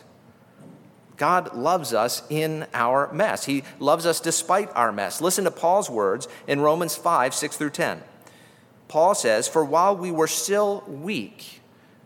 God 1.18 1.54
loves 1.54 1.92
us 1.92 2.22
in 2.30 2.66
our 2.72 3.12
mess. 3.12 3.44
He 3.44 3.64
loves 3.78 4.06
us 4.06 4.20
despite 4.20 4.70
our 4.74 4.92
mess. 4.92 5.20
Listen 5.20 5.44
to 5.44 5.50
Paul's 5.50 5.90
words 5.90 6.28
in 6.46 6.60
Romans 6.60 6.96
5 6.96 7.34
6 7.34 7.56
through 7.56 7.70
10. 7.70 8.02
Paul 8.86 9.14
says, 9.14 9.46
For 9.46 9.64
while 9.64 9.96
we 9.96 10.10
were 10.10 10.28
still 10.28 10.84
weak, 10.86 11.57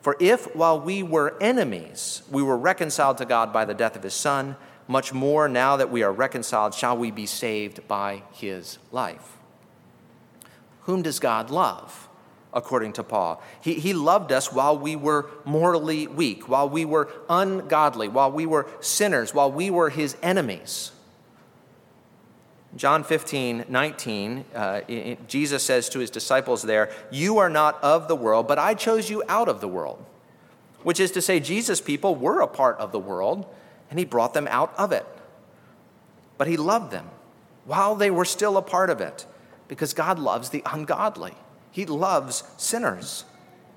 For 0.00 0.16
if 0.18 0.54
while 0.56 0.80
we 0.80 1.02
were 1.02 1.36
enemies, 1.40 2.22
we 2.30 2.42
were 2.42 2.56
reconciled 2.56 3.18
to 3.18 3.24
God 3.24 3.52
by 3.52 3.64
the 3.64 3.74
death 3.74 3.96
of 3.96 4.02
his 4.02 4.14
Son, 4.14 4.56
much 4.88 5.12
more 5.12 5.48
now 5.48 5.76
that 5.76 5.90
we 5.90 6.02
are 6.02 6.12
reconciled 6.12 6.74
shall 6.74 6.96
we 6.96 7.10
be 7.10 7.26
saved 7.26 7.86
by 7.86 8.22
his 8.32 8.78
life. 8.90 9.36
Whom 10.82 11.02
does 11.02 11.20
God 11.20 11.50
love? 11.50 12.08
According 12.52 12.94
to 12.94 13.04
Paul, 13.04 13.40
he, 13.60 13.74
he 13.74 13.92
loved 13.92 14.32
us 14.32 14.52
while 14.52 14.76
we 14.76 14.96
were 14.96 15.30
mortally 15.44 16.08
weak, 16.08 16.48
while 16.48 16.68
we 16.68 16.84
were 16.84 17.08
ungodly, 17.28 18.08
while 18.08 18.32
we 18.32 18.44
were 18.44 18.66
sinners, 18.80 19.32
while 19.32 19.52
we 19.52 19.70
were 19.70 19.88
his 19.88 20.16
enemies. 20.20 20.90
John 22.76 23.02
15, 23.02 23.64
19, 23.68 24.44
uh, 24.54 24.80
Jesus 25.26 25.62
says 25.62 25.88
to 25.88 25.98
his 25.98 26.10
disciples 26.10 26.62
there, 26.62 26.90
You 27.10 27.38
are 27.38 27.50
not 27.50 27.82
of 27.82 28.06
the 28.06 28.14
world, 28.14 28.46
but 28.46 28.58
I 28.58 28.74
chose 28.74 29.10
you 29.10 29.24
out 29.28 29.48
of 29.48 29.60
the 29.60 29.68
world. 29.68 30.04
Which 30.82 31.00
is 31.00 31.10
to 31.12 31.20
say, 31.20 31.40
Jesus' 31.40 31.80
people 31.80 32.14
were 32.14 32.40
a 32.40 32.46
part 32.46 32.78
of 32.78 32.92
the 32.92 32.98
world, 32.98 33.44
and 33.90 33.98
he 33.98 34.04
brought 34.04 34.34
them 34.34 34.48
out 34.48 34.72
of 34.78 34.92
it. 34.92 35.04
But 36.38 36.46
he 36.46 36.56
loved 36.56 36.90
them 36.92 37.10
while 37.66 37.94
they 37.94 38.10
were 38.10 38.24
still 38.24 38.56
a 38.56 38.62
part 38.62 38.88
of 38.88 39.00
it 39.00 39.26
because 39.68 39.92
God 39.92 40.18
loves 40.18 40.50
the 40.50 40.62
ungodly. 40.64 41.34
He 41.70 41.84
loves 41.86 42.44
sinners. 42.56 43.24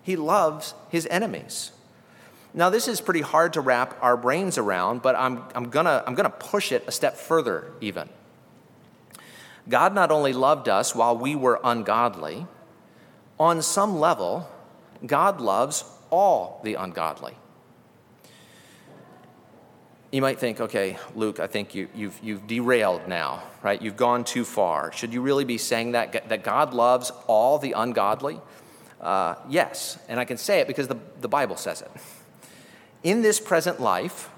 He 0.02 0.16
loves 0.16 0.76
his 0.90 1.08
enemies. 1.08 1.72
Now, 2.54 2.70
this 2.70 2.88
is 2.88 3.02
pretty 3.02 3.22
hard 3.22 3.54
to 3.54 3.62
wrap 3.62 3.98
our 4.02 4.16
brains 4.16 4.58
around, 4.58 5.02
but 5.02 5.16
I'm, 5.16 5.44
I'm 5.56 5.72
to 5.72 6.04
I'm 6.06 6.16
to 6.16 6.30
push 6.30 6.72
it 6.72 6.84
a 6.88 6.92
step 6.92 7.18
further, 7.18 7.72
even. 7.82 8.08
God 9.70 9.94
not 9.94 10.12
only 10.12 10.34
loved 10.34 10.68
us 10.68 10.94
while 10.94 11.18
we 11.18 11.36
were 11.36 11.60
ungodly, 11.64 12.48
on 13.40 13.62
some 13.62 14.00
level, 14.00 14.50
God 15.06 15.42
loves 15.42 15.84
all 16.10 16.62
the 16.64 16.76
ungodly. 16.76 17.36
You 20.12 20.22
might 20.22 20.38
think, 20.38 20.62
okay, 20.62 20.98
Luke, 21.16 21.40
I 21.40 21.48
think 21.48 21.74
you, 21.74 21.90
you've, 21.96 22.20
you've 22.22 22.46
derailed 22.46 23.08
now, 23.08 23.42
right? 23.64 23.82
You've 23.82 23.98
gone 23.98 24.24
too 24.24 24.46
far. 24.46 24.92
Should 24.92 25.12
you 25.12 25.22
really 25.22 25.44
be 25.44 25.58
saying 25.58 25.94
that, 25.94 26.30
that 26.30 26.44
God 26.44 26.74
loves 26.74 27.12
all 27.26 27.58
the 27.58 27.72
ungodly? 27.72 28.40
Uh, 29.02 29.36
yes, 29.50 29.98
and 30.08 30.20
I 30.20 30.26
can 30.26 30.38
say 30.38 30.60
it 30.60 30.68
because 30.68 30.88
the, 30.88 30.98
the 31.20 31.28
Bible 31.28 31.58
says 31.58 31.82
it. 31.82 31.92
In 33.02 33.24
this 33.24 33.40
present 33.40 33.82
life, 33.82 34.30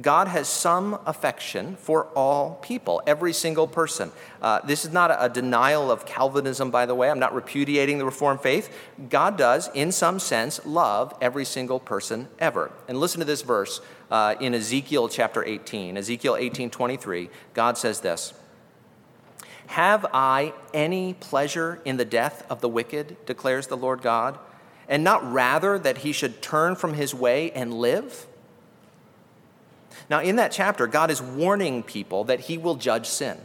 God 0.00 0.28
has 0.28 0.48
some 0.48 1.00
affection 1.04 1.76
for 1.76 2.06
all 2.14 2.56
people, 2.62 3.02
every 3.06 3.32
single 3.32 3.66
person. 3.66 4.12
Uh, 4.40 4.60
this 4.64 4.84
is 4.84 4.92
not 4.92 5.10
a, 5.18 5.28
denial 5.28 5.90
of 5.90 6.06
Calvinism, 6.06 6.70
by 6.70 6.86
the 6.86 6.94
way. 6.94 7.10
I'm 7.10 7.18
not 7.18 7.34
repudiating 7.34 7.98
the 7.98 8.04
Reformed 8.04 8.40
faith. 8.40 8.72
God 9.08 9.36
does, 9.36 9.68
in 9.74 9.90
some 9.90 10.18
sense, 10.18 10.64
love 10.64 11.12
every 11.20 11.44
single 11.44 11.80
person 11.80 12.28
ever. 12.38 12.70
And 12.88 12.98
listen 12.98 13.18
to 13.18 13.24
this 13.24 13.42
verse 13.42 13.80
uh, 14.10 14.36
in 14.40 14.54
Ezekiel 14.54 15.08
chapter 15.08 15.44
18. 15.44 15.96
Ezekiel 15.96 16.36
18 16.36 16.70
23, 16.70 17.30
God 17.54 17.76
says 17.76 18.00
this 18.00 18.32
Have 19.68 20.06
I 20.12 20.52
any 20.72 21.14
pleasure 21.14 21.80
in 21.84 21.96
the 21.96 22.04
death 22.04 22.44
of 22.48 22.60
the 22.60 22.68
wicked, 22.68 23.16
declares 23.26 23.66
the 23.66 23.76
Lord 23.76 24.02
God, 24.02 24.38
and 24.88 25.02
not 25.02 25.32
rather 25.32 25.78
that 25.78 25.98
he 25.98 26.12
should 26.12 26.42
turn 26.42 26.76
from 26.76 26.94
his 26.94 27.14
way 27.14 27.50
and 27.52 27.74
live? 27.74 28.26
Now, 30.08 30.20
in 30.20 30.36
that 30.36 30.52
chapter, 30.52 30.86
God 30.86 31.10
is 31.10 31.20
warning 31.20 31.82
people 31.82 32.24
that 32.24 32.40
he 32.40 32.58
will 32.58 32.76
judge 32.76 33.06
sin. 33.06 33.38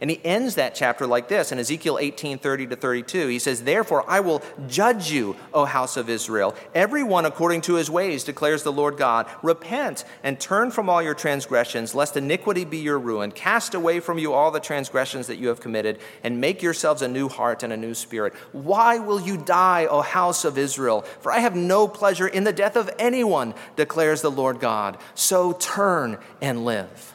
And 0.00 0.10
he 0.10 0.20
ends 0.24 0.54
that 0.54 0.74
chapter 0.74 1.06
like 1.06 1.28
this 1.28 1.50
in 1.50 1.58
Ezekiel 1.58 1.98
18 1.98 2.38
30 2.38 2.66
to 2.68 2.76
32. 2.76 3.28
He 3.28 3.38
says, 3.38 3.62
Therefore, 3.62 4.08
I 4.08 4.20
will 4.20 4.42
judge 4.68 5.10
you, 5.10 5.36
O 5.52 5.64
house 5.64 5.96
of 5.96 6.08
Israel, 6.08 6.54
everyone 6.74 7.24
according 7.24 7.62
to 7.62 7.74
his 7.74 7.90
ways, 7.90 8.24
declares 8.24 8.62
the 8.62 8.72
Lord 8.72 8.96
God. 8.96 9.26
Repent 9.42 10.04
and 10.22 10.38
turn 10.38 10.70
from 10.70 10.88
all 10.88 11.02
your 11.02 11.14
transgressions, 11.14 11.94
lest 11.94 12.16
iniquity 12.16 12.64
be 12.64 12.78
your 12.78 12.98
ruin. 12.98 13.32
Cast 13.32 13.74
away 13.74 14.00
from 14.00 14.18
you 14.18 14.32
all 14.32 14.50
the 14.50 14.60
transgressions 14.60 15.26
that 15.26 15.38
you 15.38 15.48
have 15.48 15.60
committed, 15.60 15.98
and 16.22 16.40
make 16.40 16.62
yourselves 16.62 17.02
a 17.02 17.08
new 17.08 17.28
heart 17.28 17.62
and 17.62 17.72
a 17.72 17.76
new 17.76 17.94
spirit. 17.94 18.34
Why 18.52 18.98
will 18.98 19.20
you 19.20 19.36
die, 19.36 19.86
O 19.86 20.00
house 20.00 20.44
of 20.44 20.58
Israel? 20.58 21.02
For 21.20 21.32
I 21.32 21.40
have 21.40 21.56
no 21.56 21.88
pleasure 21.88 22.28
in 22.28 22.44
the 22.44 22.52
death 22.52 22.76
of 22.76 22.90
anyone, 22.98 23.54
declares 23.76 24.22
the 24.22 24.30
Lord 24.30 24.60
God. 24.60 24.98
So 25.14 25.52
turn 25.52 26.18
and 26.40 26.64
live. 26.64 27.14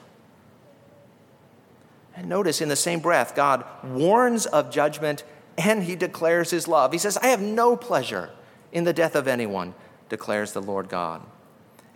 And 2.15 2.29
notice 2.29 2.61
in 2.61 2.69
the 2.69 2.75
same 2.75 2.99
breath, 2.99 3.35
God 3.35 3.65
warns 3.83 4.45
of 4.45 4.69
judgment 4.69 5.23
and 5.57 5.83
he 5.83 5.95
declares 5.95 6.51
his 6.51 6.67
love. 6.67 6.91
He 6.91 6.97
says, 6.97 7.17
I 7.17 7.27
have 7.27 7.41
no 7.41 7.75
pleasure 7.75 8.29
in 8.71 8.83
the 8.83 8.93
death 8.93 9.15
of 9.15 9.27
anyone, 9.27 9.73
declares 10.09 10.53
the 10.53 10.61
Lord 10.61 10.89
God. 10.89 11.21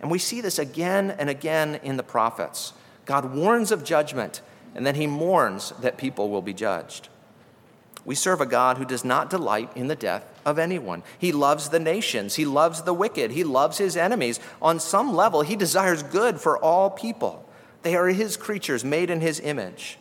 And 0.00 0.10
we 0.10 0.18
see 0.18 0.40
this 0.40 0.58
again 0.58 1.10
and 1.10 1.28
again 1.28 1.80
in 1.82 1.96
the 1.96 2.02
prophets. 2.02 2.72
God 3.04 3.34
warns 3.34 3.72
of 3.72 3.84
judgment, 3.84 4.40
and 4.74 4.86
then 4.86 4.94
he 4.94 5.06
mourns 5.06 5.72
that 5.80 5.98
people 5.98 6.30
will 6.30 6.42
be 6.42 6.54
judged. 6.54 7.08
We 8.04 8.14
serve 8.14 8.40
a 8.40 8.46
God 8.46 8.78
who 8.78 8.84
does 8.84 9.04
not 9.04 9.28
delight 9.28 9.70
in 9.74 9.88
the 9.88 9.96
death 9.96 10.24
of 10.44 10.58
anyone. 10.58 11.02
He 11.18 11.32
loves 11.32 11.68
the 11.68 11.80
nations, 11.80 12.36
he 12.36 12.44
loves 12.44 12.82
the 12.82 12.94
wicked, 12.94 13.32
he 13.32 13.44
loves 13.44 13.78
his 13.78 13.96
enemies. 13.96 14.40
On 14.62 14.78
some 14.78 15.14
level, 15.14 15.42
he 15.42 15.56
desires 15.56 16.02
good 16.02 16.40
for 16.40 16.56
all 16.56 16.90
people. 16.90 17.48
They 17.82 17.96
are 17.96 18.06
his 18.08 18.36
creatures 18.36 18.84
made 18.84 19.10
in 19.10 19.20
his 19.20 19.40
image. 19.40 19.98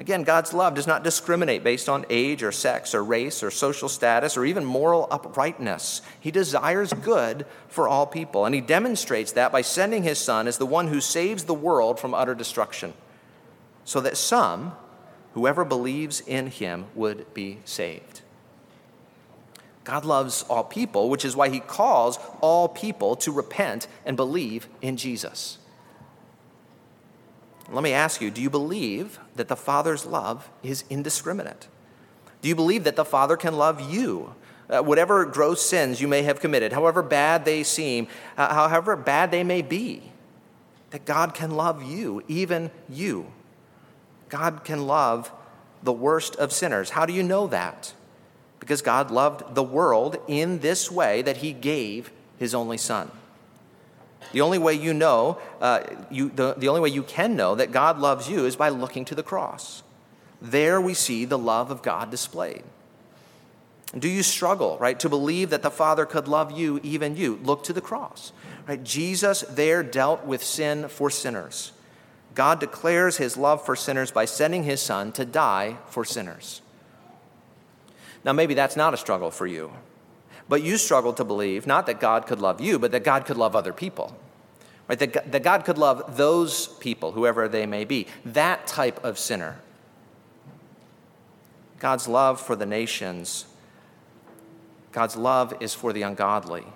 Again, 0.00 0.22
God's 0.22 0.54
love 0.54 0.72
does 0.72 0.86
not 0.86 1.04
discriminate 1.04 1.62
based 1.62 1.86
on 1.86 2.06
age 2.08 2.42
or 2.42 2.52
sex 2.52 2.94
or 2.94 3.04
race 3.04 3.42
or 3.42 3.50
social 3.50 3.86
status 3.86 4.34
or 4.34 4.46
even 4.46 4.64
moral 4.64 5.06
uprightness. 5.10 6.00
He 6.18 6.30
desires 6.30 6.94
good 6.94 7.44
for 7.68 7.86
all 7.86 8.06
people, 8.06 8.46
and 8.46 8.54
He 8.54 8.62
demonstrates 8.62 9.32
that 9.32 9.52
by 9.52 9.60
sending 9.60 10.02
His 10.02 10.18
Son 10.18 10.48
as 10.48 10.56
the 10.56 10.64
one 10.64 10.88
who 10.88 11.02
saves 11.02 11.44
the 11.44 11.52
world 11.52 12.00
from 12.00 12.14
utter 12.14 12.34
destruction, 12.34 12.94
so 13.84 14.00
that 14.00 14.16
some, 14.16 14.72
whoever 15.34 15.66
believes 15.66 16.22
in 16.22 16.46
Him, 16.46 16.86
would 16.94 17.34
be 17.34 17.58
saved. 17.66 18.22
God 19.84 20.06
loves 20.06 20.44
all 20.44 20.64
people, 20.64 21.10
which 21.10 21.26
is 21.26 21.36
why 21.36 21.50
He 21.50 21.60
calls 21.60 22.18
all 22.40 22.68
people 22.68 23.16
to 23.16 23.30
repent 23.30 23.86
and 24.06 24.16
believe 24.16 24.66
in 24.80 24.96
Jesus. 24.96 25.58
Let 27.70 27.84
me 27.84 27.92
ask 27.92 28.20
you 28.20 28.30
do 28.30 28.42
you 28.42 28.50
believe 28.50 29.20
that 29.40 29.48
the 29.48 29.56
Father's 29.56 30.04
love 30.04 30.50
is 30.62 30.84
indiscriminate? 30.90 31.66
Do 32.42 32.48
you 32.50 32.54
believe 32.54 32.84
that 32.84 32.94
the 32.94 33.06
Father 33.06 33.38
can 33.38 33.56
love 33.56 33.80
you? 33.80 34.34
Uh, 34.68 34.82
whatever 34.82 35.24
gross 35.24 35.62
sins 35.62 35.98
you 35.98 36.06
may 36.06 36.22
have 36.24 36.40
committed, 36.40 36.74
however 36.74 37.02
bad 37.02 37.46
they 37.46 37.62
seem, 37.62 38.06
uh, 38.36 38.68
however 38.68 38.96
bad 38.96 39.30
they 39.30 39.42
may 39.42 39.62
be, 39.62 40.02
that 40.90 41.06
God 41.06 41.32
can 41.32 41.52
love 41.52 41.82
you, 41.82 42.22
even 42.28 42.70
you. 42.86 43.32
God 44.28 44.62
can 44.62 44.86
love 44.86 45.32
the 45.82 45.90
worst 45.90 46.36
of 46.36 46.52
sinners. 46.52 46.90
How 46.90 47.06
do 47.06 47.14
you 47.14 47.22
know 47.22 47.46
that? 47.46 47.94
Because 48.58 48.82
God 48.82 49.10
loved 49.10 49.54
the 49.54 49.62
world 49.62 50.18
in 50.28 50.58
this 50.58 50.90
way 50.90 51.22
that 51.22 51.38
He 51.38 51.54
gave 51.54 52.12
His 52.38 52.54
only 52.54 52.76
Son. 52.76 53.10
The 54.32 54.40
only 54.42 54.58
way 54.58 54.74
you 54.74 54.94
know, 54.94 55.38
uh, 55.60 55.82
you, 56.10 56.30
the, 56.30 56.54
the 56.54 56.68
only 56.68 56.80
way 56.80 56.90
you 56.90 57.02
can 57.02 57.36
know 57.36 57.54
that 57.54 57.72
God 57.72 57.98
loves 57.98 58.28
you 58.28 58.46
is 58.46 58.56
by 58.56 58.68
looking 58.68 59.04
to 59.06 59.14
the 59.14 59.22
cross. 59.22 59.82
There 60.40 60.80
we 60.80 60.94
see 60.94 61.24
the 61.24 61.38
love 61.38 61.70
of 61.70 61.82
God 61.82 62.10
displayed. 62.10 62.62
Do 63.98 64.08
you 64.08 64.22
struggle, 64.22 64.78
right, 64.78 64.98
to 65.00 65.08
believe 65.08 65.50
that 65.50 65.62
the 65.62 65.70
Father 65.70 66.06
could 66.06 66.28
love 66.28 66.52
you, 66.52 66.78
even 66.82 67.16
you? 67.16 67.40
Look 67.42 67.64
to 67.64 67.72
the 67.72 67.80
cross, 67.80 68.32
right? 68.68 68.82
Jesus 68.82 69.40
there 69.48 69.82
dealt 69.82 70.24
with 70.24 70.44
sin 70.44 70.88
for 70.88 71.10
sinners. 71.10 71.72
God 72.36 72.60
declares 72.60 73.16
his 73.16 73.36
love 73.36 73.64
for 73.64 73.74
sinners 73.74 74.12
by 74.12 74.26
sending 74.26 74.62
his 74.62 74.80
Son 74.80 75.10
to 75.12 75.24
die 75.24 75.76
for 75.88 76.04
sinners. 76.04 76.62
Now, 78.24 78.32
maybe 78.32 78.54
that's 78.54 78.76
not 78.76 78.94
a 78.94 78.96
struggle 78.96 79.32
for 79.32 79.46
you, 79.46 79.72
but 80.50 80.64
you 80.64 80.76
struggle 80.76 81.12
to 81.12 81.24
believe 81.24 81.64
not 81.64 81.86
that 81.86 82.00
God 82.00 82.26
could 82.26 82.40
love 82.40 82.60
you, 82.60 82.76
but 82.80 82.90
that 82.90 83.04
God 83.04 83.24
could 83.24 83.36
love 83.36 83.54
other 83.54 83.72
people. 83.72 84.18
Right? 84.88 84.98
That, 84.98 85.30
that 85.30 85.44
God 85.44 85.64
could 85.64 85.78
love 85.78 86.16
those 86.16 86.66
people, 86.66 87.12
whoever 87.12 87.48
they 87.48 87.66
may 87.66 87.84
be, 87.84 88.08
that 88.24 88.66
type 88.66 89.02
of 89.04 89.16
sinner. 89.16 89.60
God's 91.78 92.08
love 92.08 92.40
for 92.40 92.56
the 92.56 92.66
nations, 92.66 93.46
God's 94.90 95.16
love 95.16 95.54
is 95.60 95.72
for 95.72 95.92
the 95.92 96.02
ungodly. 96.02 96.66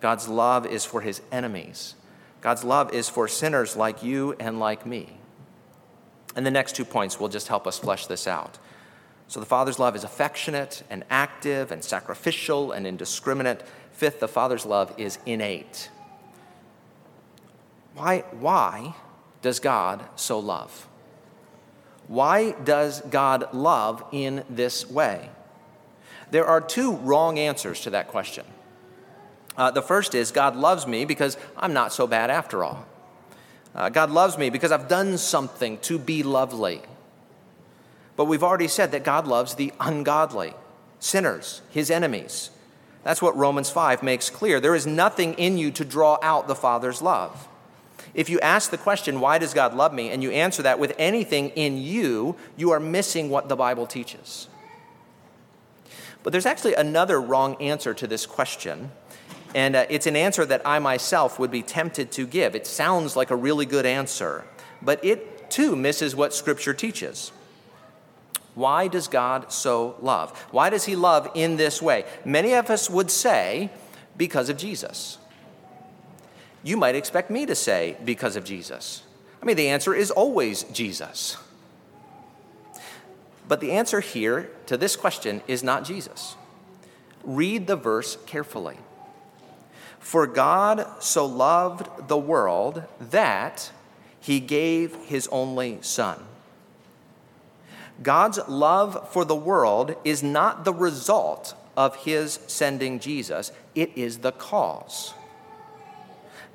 God's 0.00 0.28
love 0.28 0.66
is 0.66 0.84
for 0.84 1.00
his 1.00 1.22
enemies. 1.30 1.94
God's 2.40 2.64
love 2.64 2.92
is 2.92 3.08
for 3.08 3.28
sinners 3.28 3.76
like 3.76 4.02
you 4.02 4.34
and 4.40 4.58
like 4.58 4.84
me. 4.84 5.18
And 6.34 6.44
the 6.44 6.50
next 6.50 6.74
two 6.74 6.84
points 6.84 7.20
will 7.20 7.28
just 7.28 7.46
help 7.46 7.68
us 7.68 7.78
flesh 7.78 8.06
this 8.06 8.26
out. 8.26 8.58
So 9.28 9.40
the 9.40 9.46
Father's 9.46 9.78
love 9.78 9.96
is 9.96 10.04
affectionate 10.04 10.82
and 10.90 11.04
active 11.10 11.72
and 11.72 11.82
sacrificial 11.82 12.72
and 12.72 12.86
indiscriminate. 12.86 13.62
Fifth, 13.92 14.20
the 14.20 14.28
Father's 14.28 14.66
love 14.66 14.92
is 14.98 15.18
innate. 15.24 15.90
Why, 17.94 18.20
why 18.32 18.94
does 19.42 19.60
God 19.60 20.04
so 20.16 20.38
love? 20.38 20.88
Why 22.06 22.52
does 22.52 23.00
God 23.02 23.54
love 23.54 24.04
in 24.12 24.44
this 24.50 24.88
way? 24.88 25.30
There 26.30 26.46
are 26.46 26.60
two 26.60 26.96
wrong 26.96 27.38
answers 27.38 27.80
to 27.82 27.90
that 27.90 28.08
question. 28.08 28.44
Uh, 29.56 29.70
the 29.70 29.82
first 29.82 30.14
is 30.14 30.32
God 30.32 30.56
loves 30.56 30.86
me 30.86 31.04
because 31.04 31.36
I'm 31.56 31.72
not 31.72 31.92
so 31.92 32.06
bad 32.06 32.30
after 32.30 32.64
all. 32.64 32.86
Uh, 33.74 33.88
God 33.88 34.10
loves 34.10 34.36
me 34.36 34.50
because 34.50 34.72
I've 34.72 34.88
done 34.88 35.16
something 35.18 35.78
to 35.78 35.98
be 35.98 36.22
lovely. 36.22 36.82
But 38.16 38.26
we've 38.26 38.44
already 38.44 38.68
said 38.68 38.92
that 38.92 39.04
God 39.04 39.26
loves 39.26 39.54
the 39.54 39.72
ungodly, 39.80 40.54
sinners, 41.00 41.62
his 41.70 41.90
enemies. 41.90 42.50
That's 43.02 43.20
what 43.20 43.36
Romans 43.36 43.70
5 43.70 44.02
makes 44.02 44.30
clear. 44.30 44.60
There 44.60 44.74
is 44.74 44.86
nothing 44.86 45.34
in 45.34 45.58
you 45.58 45.70
to 45.72 45.84
draw 45.84 46.18
out 46.22 46.48
the 46.48 46.54
Father's 46.54 47.02
love. 47.02 47.48
If 48.14 48.30
you 48.30 48.38
ask 48.40 48.70
the 48.70 48.78
question, 48.78 49.20
why 49.20 49.38
does 49.38 49.52
God 49.52 49.74
love 49.74 49.92
me, 49.92 50.10
and 50.10 50.22
you 50.22 50.30
answer 50.30 50.62
that 50.62 50.78
with 50.78 50.94
anything 50.98 51.50
in 51.50 51.76
you, 51.76 52.36
you 52.56 52.70
are 52.70 52.80
missing 52.80 53.28
what 53.28 53.48
the 53.48 53.56
Bible 53.56 53.86
teaches. 53.86 54.46
But 56.22 56.32
there's 56.32 56.46
actually 56.46 56.74
another 56.74 57.20
wrong 57.20 57.60
answer 57.60 57.92
to 57.92 58.06
this 58.06 58.24
question, 58.24 58.92
and 59.54 59.76
uh, 59.76 59.86
it's 59.90 60.06
an 60.06 60.16
answer 60.16 60.46
that 60.46 60.62
I 60.64 60.78
myself 60.78 61.38
would 61.38 61.50
be 61.50 61.62
tempted 61.62 62.10
to 62.12 62.26
give. 62.26 62.54
It 62.54 62.66
sounds 62.66 63.16
like 63.16 63.30
a 63.30 63.36
really 63.36 63.66
good 63.66 63.84
answer, 63.84 64.44
but 64.80 65.04
it 65.04 65.50
too 65.50 65.76
misses 65.76 66.16
what 66.16 66.32
Scripture 66.32 66.72
teaches. 66.72 67.32
Why 68.54 68.88
does 68.88 69.08
God 69.08 69.52
so 69.52 69.96
love? 70.00 70.36
Why 70.50 70.70
does 70.70 70.84
He 70.84 70.96
love 70.96 71.30
in 71.34 71.56
this 71.56 71.82
way? 71.82 72.04
Many 72.24 72.54
of 72.54 72.70
us 72.70 72.88
would 72.88 73.10
say, 73.10 73.70
because 74.16 74.48
of 74.48 74.56
Jesus. 74.56 75.18
You 76.62 76.76
might 76.76 76.94
expect 76.94 77.30
me 77.30 77.46
to 77.46 77.54
say, 77.54 77.96
because 78.04 78.36
of 78.36 78.44
Jesus. 78.44 79.02
I 79.42 79.44
mean, 79.44 79.56
the 79.56 79.68
answer 79.68 79.94
is 79.94 80.10
always 80.10 80.62
Jesus. 80.64 81.36
But 83.46 83.60
the 83.60 83.72
answer 83.72 84.00
here 84.00 84.50
to 84.66 84.76
this 84.76 84.96
question 84.96 85.42
is 85.46 85.62
not 85.62 85.84
Jesus. 85.84 86.36
Read 87.24 87.66
the 87.66 87.76
verse 87.76 88.16
carefully. 88.26 88.78
For 89.98 90.26
God 90.26 90.86
so 91.00 91.26
loved 91.26 92.08
the 92.08 92.16
world 92.16 92.84
that 93.00 93.70
he 94.20 94.40
gave 94.40 94.94
his 95.06 95.28
only 95.28 95.78
Son 95.82 96.24
God's 98.02 98.38
love 98.48 99.10
for 99.12 99.24
the 99.24 99.36
world 99.36 99.94
is 100.04 100.22
not 100.22 100.64
the 100.64 100.72
result 100.72 101.54
of 101.76 101.96
his 101.96 102.40
sending 102.46 102.98
Jesus, 102.98 103.52
it 103.74 103.90
is 103.96 104.18
the 104.18 104.32
cause. 104.32 105.14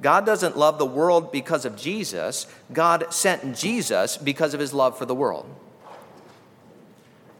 God 0.02 0.26
doesn't 0.26 0.58
love 0.58 0.78
the 0.78 0.86
world 0.86 1.32
because 1.32 1.66
of 1.66 1.76
Jesus, 1.76 2.48
God 2.72 3.14
sent 3.14 3.58
Jesus 3.58 4.18
because 4.18 4.54
of 4.54 4.60
his 4.60 4.74
love 4.74 4.98
for 4.98 5.06
the 5.06 5.16
world. 5.16 5.46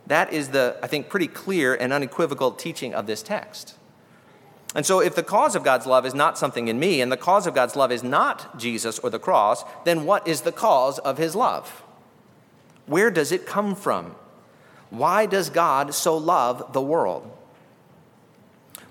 That 0.08 0.34
is 0.34 0.50
the, 0.50 0.78
I 0.82 0.88
think, 0.88 1.08
pretty 1.08 1.28
clear 1.28 1.76
and 1.76 1.94
unequivocal 1.94 2.54
teaching 2.54 2.94
of 2.94 3.06
this 3.06 3.22
text. 3.22 3.76
And 4.76 4.86
so, 4.86 5.00
if 5.00 5.16
the 5.16 5.24
cause 5.24 5.56
of 5.56 5.64
God's 5.64 5.86
love 5.86 6.06
is 6.06 6.14
not 6.14 6.38
something 6.38 6.68
in 6.68 6.80
me, 6.80 7.02
and 7.02 7.12
the 7.12 7.18
cause 7.18 7.48
of 7.48 7.56
God's 7.56 7.76
love 7.76 7.92
is 7.92 8.04
not 8.04 8.58
Jesus 8.58 9.00
or 9.00 9.10
the 9.10 9.20
cross, 9.20 9.64
then 9.84 10.06
what 10.06 10.28
is 10.28 10.42
the 10.42 10.52
cause 10.52 11.00
of 11.00 11.18
his 11.18 11.36
love? 11.36 11.84
Where 12.90 13.12
does 13.12 13.32
it 13.32 13.46
come 13.46 13.76
from? 13.76 14.16
Why 14.90 15.28
does 15.28 15.52
God 15.52 15.94
so 15.94 16.18
love 16.18 16.74
the 16.74 16.82
world? 16.82 17.32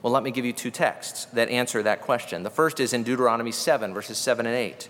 Well, 0.03 0.13
let 0.13 0.23
me 0.23 0.31
give 0.31 0.45
you 0.45 0.53
two 0.53 0.71
texts 0.71 1.25
that 1.33 1.49
answer 1.49 1.83
that 1.83 2.03
question. 2.03 2.45
The 2.45 2.51
first 2.51 2.79
is 2.79 2.93
in 2.93 3.03
Deuteronomy 3.03 3.51
7, 3.51 3.93
verses 3.93 4.17
7 4.17 4.47
and 4.47 4.55
8, 4.55 4.89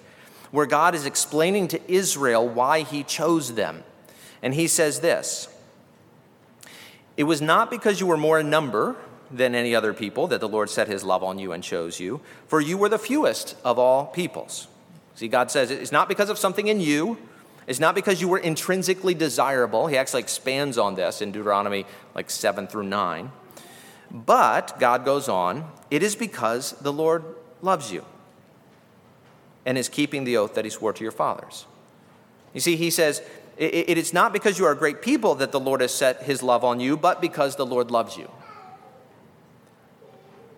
where 0.51 0.67
God 0.67 0.95
is 0.95 1.07
explaining 1.07 1.69
to 1.69 1.81
Israel 1.91 2.47
why 2.47 2.83
he 2.83 3.03
chose 3.03 3.55
them. 3.55 3.83
And 4.43 4.53
he 4.53 4.69
says 4.69 5.01
this 5.01 5.49
It 7.17 7.25
was 7.25 7.41
not 7.41 7.71
because 7.71 8.01
you 8.01 8.07
were 8.07 8.19
more 8.19 8.39
in 8.39 8.51
number 8.51 8.95
than 9.31 9.55
any 9.55 9.75
other 9.75 9.95
people 9.95 10.27
that 10.27 10.41
the 10.41 10.49
Lord 10.49 10.69
set 10.69 10.87
his 10.87 11.03
love 11.03 11.25
on 11.25 11.39
you 11.39 11.53
and 11.53 11.65
chose 11.65 11.99
you, 11.99 12.21
for 12.47 12.61
you 12.61 12.77
were 12.77 12.91
the 12.91 12.99
fewest 12.99 13.57
of 13.65 13.79
all 13.79 14.05
peoples. 14.05 14.69
See, 15.15 15.29
God 15.29 15.51
says 15.51 15.71
it's 15.71 15.93
not 15.93 16.11
because 16.11 16.29
of 16.29 16.37
something 16.37 16.69
in 16.69 16.83
you 16.83 17.17
it's 17.69 17.79
not 17.79 17.95
because 17.95 18.21
you 18.23 18.29
were 18.29 18.39
intrinsically 18.39 19.13
desirable. 19.13 19.89
He 19.89 19.99
actually 19.99 20.23
expands 20.23 20.79
on 20.79 20.95
this 20.95 21.21
in 21.21 21.33
Deuteronomy 21.33 21.85
like 22.15 22.31
7 22.31 22.67
through 22.67 22.85
9. 22.85 23.31
But, 24.11 24.81
God 24.81 25.05
goes 25.05 25.29
on, 25.29 25.71
it 25.91 26.03
is 26.03 26.17
because 26.17 26.73
the 26.81 26.93
Lord 26.93 27.23
loves 27.61 27.93
you 27.93 28.07
and 29.67 29.77
is 29.77 29.91
keeping 29.91 30.25
the 30.25 30.39
oath 30.39 30.55
that 30.55 30.65
he 30.65 30.71
swore 30.71 30.95
to 30.95 31.03
your 31.03 31.13
fathers. 31.13 31.67
You 32.55 32.61
see, 32.61 32.77
he 32.77 32.89
says, 32.89 33.21
it 33.59 33.99
is 33.99 34.15
not 34.15 34.33
because 34.33 34.59
you 34.59 34.65
are 34.65 34.73
a 34.73 34.77
great 34.77 35.03
people 35.03 35.35
that 35.35 35.53
the 35.53 35.61
Lord 35.61 35.83
has 35.83 35.93
set 35.93 36.23
his 36.23 36.43
love 36.43 36.65
on 36.65 36.81
you, 36.81 36.97
but 36.97 37.21
because 37.21 37.57
the 37.57 37.67
Lord 37.67 37.91
loves 37.91 38.17
you. 38.17 38.31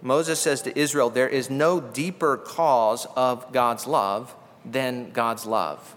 Moses 0.01 0.38
says 0.38 0.62
to 0.62 0.79
Israel, 0.79 1.11
There 1.11 1.29
is 1.29 1.51
no 1.51 1.81
deeper 1.81 2.37
cause 2.37 3.07
of 3.16 3.53
God's 3.53 3.88
love 3.88 4.37
than 4.64 5.11
God's 5.11 5.44
love. 5.44 5.96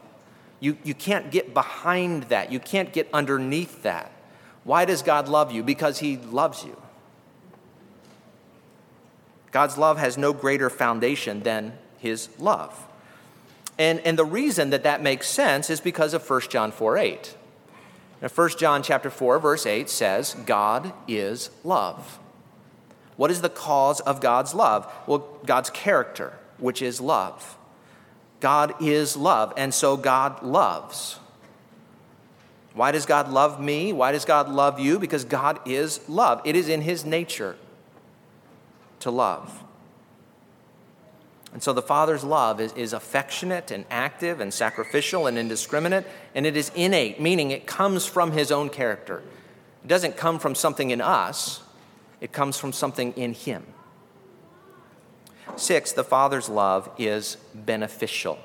You, 0.64 0.78
you 0.86 0.94
can't 0.94 1.30
get 1.30 1.54
behind 1.54 2.24
that. 2.24 2.50
You 2.50 2.58
can't 2.58 2.94
get 2.94 3.10
underneath 3.12 3.84
that. 3.84 4.10
Why 4.64 4.86
does 4.86 5.02
God 5.02 5.28
love 5.28 5.52
you? 5.52 5.62
Because 5.62 6.00
He 6.00 6.16
loves 6.16 6.64
you. 6.64 6.82
God's 9.52 9.78
love 9.78 9.98
has 9.98 10.18
no 10.18 10.32
greater 10.32 10.70
foundation 10.70 11.42
than 11.42 11.74
His 11.98 12.30
love. 12.40 12.88
And, 13.78 14.00
and 14.06 14.18
the 14.18 14.24
reason 14.24 14.70
that 14.70 14.84
that 14.84 15.04
makes 15.04 15.28
sense 15.28 15.70
is 15.70 15.82
because 15.82 16.14
of 16.14 16.28
1 16.30 16.44
John 16.50 16.72
4 16.72 16.98
8. 16.98 17.36
Now, 18.22 18.30
1 18.30 18.50
John 18.58 18.84
chapter 18.84 19.10
4, 19.10 19.40
verse 19.40 19.66
8 19.66 19.90
says, 19.90 20.34
God 20.46 20.94
is 21.10 21.50
love. 21.66 22.20
What 23.18 23.32
is 23.32 23.42
the 23.42 23.50
cause 23.50 24.00
of 24.00 24.22
God's 24.22 24.54
love? 24.54 24.90
Well, 25.08 25.28
God's 25.46 25.70
character, 25.72 26.40
which 26.58 26.82
is 26.82 27.02
love. 27.02 27.58
God 28.44 28.76
is 28.82 29.16
love, 29.16 29.54
and 29.56 29.74
so 29.74 29.96
God 29.96 30.44
loves. 30.44 31.18
Why 32.74 32.92
does 32.92 33.06
God 33.06 33.32
love 33.32 33.58
me? 33.58 33.94
Why 33.94 34.12
does 34.12 34.26
God 34.26 34.50
love 34.50 34.82
you? 34.82 35.00
Because 35.00 35.24
God 35.24 35.62
is 35.66 36.02
love. 36.10 36.42
It 36.44 36.58
is 36.58 36.68
in 36.68 36.82
His 36.82 37.06
nature 37.06 37.56
to 39.00 39.12
love. 39.12 39.64
And 41.54 41.64
so 41.64 41.72
the 41.72 41.82
Father's 41.82 42.26
love 42.26 42.60
is, 42.60 42.74
is 42.74 42.92
affectionate 42.92 43.72
and 43.72 43.86
active 43.90 44.42
and 44.42 44.54
sacrificial 44.54 45.26
and 45.26 45.38
indiscriminate, 45.38 46.06
and 46.36 46.46
it 46.46 46.58
is 46.58 46.70
innate, 46.76 47.22
meaning 47.22 47.52
it 47.52 47.66
comes 47.66 48.06
from 48.06 48.34
His 48.34 48.52
own 48.52 48.68
character. 48.68 49.24
It 49.86 49.88
doesn't 49.88 50.18
come 50.18 50.38
from 50.38 50.54
something 50.54 50.90
in 50.90 51.00
us, 51.00 51.62
it 52.20 52.34
comes 52.34 52.58
from 52.58 52.74
something 52.74 53.14
in 53.14 53.36
Him. 53.36 53.66
Six, 55.56 55.92
the 55.92 56.04
Father's 56.04 56.50
love 56.50 56.90
is 56.98 57.38
beneficial. 57.54 58.40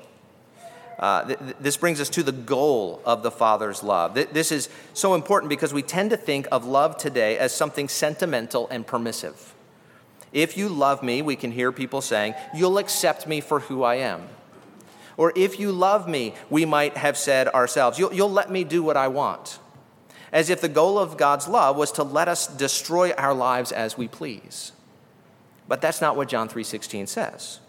Uh, 0.99 1.25
th- 1.25 1.39
this 1.61 1.77
brings 1.77 2.01
us 2.01 2.09
to 2.09 2.23
the 2.23 2.33
goal 2.33 3.01
of 3.05 3.23
the 3.23 3.31
Father's 3.31 3.81
love. 3.81 4.15
Th- 4.15 4.29
this 4.29 4.51
is 4.51 4.67
so 4.93 5.13
important 5.13 5.49
because 5.49 5.73
we 5.73 5.81
tend 5.81 6.09
to 6.09 6.17
think 6.17 6.47
of 6.51 6.65
love 6.65 6.97
today 6.97 7.37
as 7.37 7.53
something 7.53 7.87
sentimental 7.87 8.67
and 8.69 8.85
permissive. 8.85 9.55
If 10.33 10.57
you 10.57 10.67
love 10.67 11.01
me, 11.01 11.21
we 11.21 11.35
can 11.35 11.51
hear 11.51 11.71
people 11.71 12.01
saying, 12.01 12.35
you'll 12.53 12.77
accept 12.77 13.27
me 13.27 13.39
for 13.39 13.61
who 13.61 13.81
I 13.83 13.95
am. 13.95 14.27
Or 15.15 15.33
if 15.35 15.59
you 15.59 15.71
love 15.71 16.07
me, 16.07 16.35
we 16.49 16.65
might 16.65 16.97
have 16.97 17.17
said 17.17 17.47
ourselves, 17.47 17.97
you'll, 17.97 18.13
you'll 18.13 18.31
let 18.31 18.51
me 18.51 18.63
do 18.63 18.83
what 18.83 18.97
I 18.97 19.07
want. 19.07 19.59
As 20.31 20.49
if 20.49 20.61
the 20.61 20.69
goal 20.69 20.99
of 20.99 21.17
God's 21.17 21.47
love 21.47 21.75
was 21.75 21.91
to 21.93 22.03
let 22.03 22.27
us 22.27 22.45
destroy 22.45 23.11
our 23.13 23.33
lives 23.33 23.71
as 23.71 23.97
we 23.97 24.07
please. 24.07 24.73
But 25.69 25.81
that's 25.81 26.01
not 26.01 26.17
what 26.17 26.27
John 26.27 26.49
3:16 26.49 27.07
says. 27.07 27.59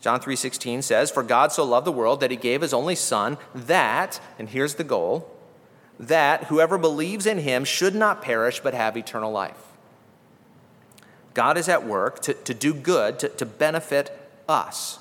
John 0.00 0.20
3:16 0.20 0.80
says, 0.80 1.10
"For 1.10 1.22
God 1.22 1.52
so 1.52 1.62
loved 1.62 1.86
the 1.86 1.92
world 1.92 2.20
that 2.20 2.30
he 2.30 2.36
gave 2.36 2.62
his 2.62 2.72
only 2.72 2.94
son 2.94 3.36
that, 3.54 4.20
and 4.38 4.48
here's 4.48 4.76
the 4.76 4.84
goal, 4.84 5.30
that 6.00 6.44
whoever 6.44 6.78
believes 6.78 7.26
in 7.26 7.38
him 7.38 7.64
should 7.64 7.94
not 7.94 8.22
perish 8.22 8.60
but 8.60 8.72
have 8.72 8.96
eternal 8.96 9.30
life." 9.30 9.66
God 11.34 11.58
is 11.58 11.68
at 11.68 11.86
work 11.86 12.20
to, 12.22 12.32
to 12.32 12.54
do 12.54 12.72
good, 12.72 13.18
to, 13.18 13.28
to 13.28 13.44
benefit 13.44 14.10
us 14.48 14.98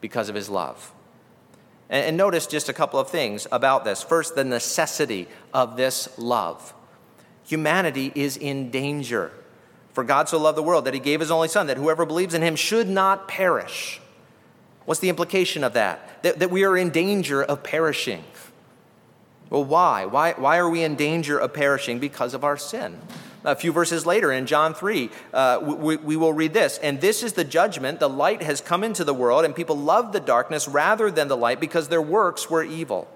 because 0.00 0.28
of 0.28 0.34
his 0.34 0.50
love. 0.50 0.92
And, 1.88 2.06
and 2.06 2.16
notice 2.16 2.48
just 2.48 2.68
a 2.68 2.72
couple 2.72 2.98
of 2.98 3.08
things 3.08 3.46
about 3.52 3.84
this. 3.84 4.02
First, 4.02 4.34
the 4.34 4.44
necessity 4.44 5.28
of 5.52 5.76
this 5.76 6.08
love. 6.18 6.74
Humanity 7.44 8.10
is 8.16 8.36
in 8.36 8.70
danger. 8.70 9.30
For 9.94 10.02
God 10.02 10.28
so 10.28 10.38
loved 10.38 10.58
the 10.58 10.62
world 10.62 10.84
that 10.84 10.94
he 10.94 11.00
gave 11.00 11.20
his 11.20 11.30
only 11.30 11.48
Son, 11.48 11.68
that 11.68 11.76
whoever 11.76 12.04
believes 12.04 12.34
in 12.34 12.42
him 12.42 12.56
should 12.56 12.88
not 12.88 13.28
perish. 13.28 14.00
What's 14.84 15.00
the 15.00 15.08
implication 15.08 15.64
of 15.64 15.72
that? 15.74 16.22
That, 16.24 16.40
that 16.40 16.50
we 16.50 16.64
are 16.64 16.76
in 16.76 16.90
danger 16.90 17.42
of 17.42 17.62
perishing. 17.62 18.24
Well, 19.50 19.64
why? 19.64 20.04
why? 20.06 20.32
Why 20.32 20.58
are 20.58 20.68
we 20.68 20.82
in 20.82 20.96
danger 20.96 21.38
of 21.38 21.54
perishing? 21.54 22.00
Because 22.00 22.34
of 22.34 22.42
our 22.42 22.56
sin. 22.56 22.98
A 23.44 23.54
few 23.54 23.70
verses 23.72 24.04
later 24.04 24.32
in 24.32 24.46
John 24.46 24.74
3, 24.74 25.10
uh, 25.32 25.58
we, 25.62 25.96
we 25.96 26.16
will 26.16 26.32
read 26.32 26.54
this. 26.54 26.78
And 26.78 27.00
this 27.00 27.22
is 27.22 27.34
the 27.34 27.44
judgment 27.44 28.00
the 28.00 28.08
light 28.08 28.42
has 28.42 28.60
come 28.60 28.82
into 28.82 29.04
the 29.04 29.14
world, 29.14 29.44
and 29.44 29.54
people 29.54 29.76
love 29.76 30.12
the 30.12 30.20
darkness 30.20 30.66
rather 30.66 31.10
than 31.10 31.28
the 31.28 31.36
light 31.36 31.60
because 31.60 31.88
their 31.88 32.02
works 32.02 32.50
were 32.50 32.64
evil. 32.64 33.06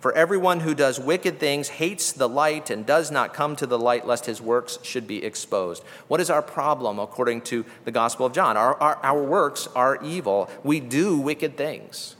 For 0.00 0.12
everyone 0.12 0.60
who 0.60 0.74
does 0.74 1.00
wicked 1.00 1.40
things 1.40 1.68
hates 1.68 2.12
the 2.12 2.28
light 2.28 2.70
and 2.70 2.86
does 2.86 3.10
not 3.10 3.34
come 3.34 3.56
to 3.56 3.66
the 3.66 3.78
light 3.78 4.06
lest 4.06 4.26
his 4.26 4.40
works 4.40 4.78
should 4.82 5.08
be 5.08 5.24
exposed. 5.24 5.82
What 6.06 6.20
is 6.20 6.30
our 6.30 6.42
problem 6.42 7.00
according 7.00 7.42
to 7.42 7.64
the 7.84 7.90
Gospel 7.90 8.26
of 8.26 8.32
John? 8.32 8.56
Our, 8.56 8.80
our, 8.80 8.96
our 9.02 9.22
works 9.22 9.66
are 9.74 10.02
evil. 10.04 10.48
We 10.62 10.78
do 10.78 11.18
wicked 11.18 11.56
things. 11.56 12.14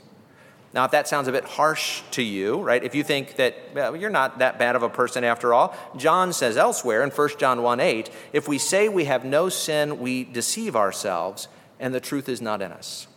Now, 0.73 0.85
if 0.85 0.91
that 0.91 1.07
sounds 1.07 1.27
a 1.27 1.31
bit 1.31 1.45
harsh 1.45 2.01
to 2.11 2.21
you, 2.21 2.61
right, 2.61 2.83
if 2.83 2.93
you 2.93 3.03
think 3.03 3.37
that 3.37 3.55
well, 3.73 3.95
you're 3.95 4.09
not 4.09 4.39
that 4.39 4.59
bad 4.59 4.75
of 4.75 4.83
a 4.83 4.89
person 4.89 5.23
after 5.23 5.53
all, 5.53 5.75
John 5.97 6.31
says 6.31 6.57
elsewhere 6.57 7.01
in 7.01 7.09
1 7.09 7.29
John 7.39 7.63
1 7.63 7.79
8, 7.79 8.09
if 8.33 8.47
we 8.47 8.57
say 8.57 8.87
we 8.87 9.05
have 9.05 9.25
no 9.25 9.49
sin, 9.49 9.99
we 9.99 10.25
deceive 10.25 10.75
ourselves, 10.75 11.47
and 11.79 11.95
the 11.95 11.99
truth 11.99 12.29
is 12.29 12.41
not 12.41 12.61
in 12.61 12.71
us. 12.71 13.07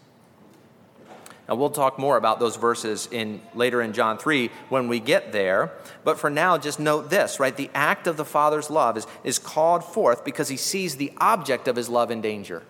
Now, 1.52 1.56
we'll 1.56 1.68
talk 1.68 1.98
more 1.98 2.16
about 2.16 2.40
those 2.40 2.56
verses 2.56 3.10
in, 3.12 3.42
later 3.54 3.82
in 3.82 3.92
John 3.92 4.16
3 4.16 4.48
when 4.70 4.88
we 4.88 5.00
get 5.00 5.32
there. 5.32 5.70
But 6.02 6.18
for 6.18 6.30
now, 6.30 6.56
just 6.56 6.80
note 6.80 7.10
this, 7.10 7.38
right? 7.38 7.54
The 7.54 7.68
act 7.74 8.06
of 8.06 8.16
the 8.16 8.24
Father's 8.24 8.70
love 8.70 8.96
is, 8.96 9.06
is 9.22 9.38
called 9.38 9.84
forth 9.84 10.24
because 10.24 10.48
he 10.48 10.56
sees 10.56 10.96
the 10.96 11.12
object 11.18 11.68
of 11.68 11.76
his 11.76 11.90
love 11.90 12.10
in 12.10 12.22
danger. 12.22 12.62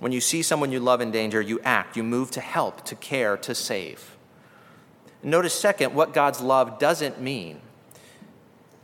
When 0.00 0.10
you 0.10 0.20
see 0.20 0.42
someone 0.42 0.72
you 0.72 0.80
love 0.80 1.00
in 1.00 1.12
danger, 1.12 1.40
you 1.40 1.60
act, 1.60 1.96
you 1.96 2.02
move 2.02 2.32
to 2.32 2.40
help, 2.40 2.84
to 2.86 2.96
care, 2.96 3.36
to 3.36 3.54
save. 3.54 4.16
Notice, 5.22 5.54
second, 5.54 5.94
what 5.94 6.12
God's 6.12 6.40
love 6.40 6.80
doesn't 6.80 7.20
mean, 7.20 7.60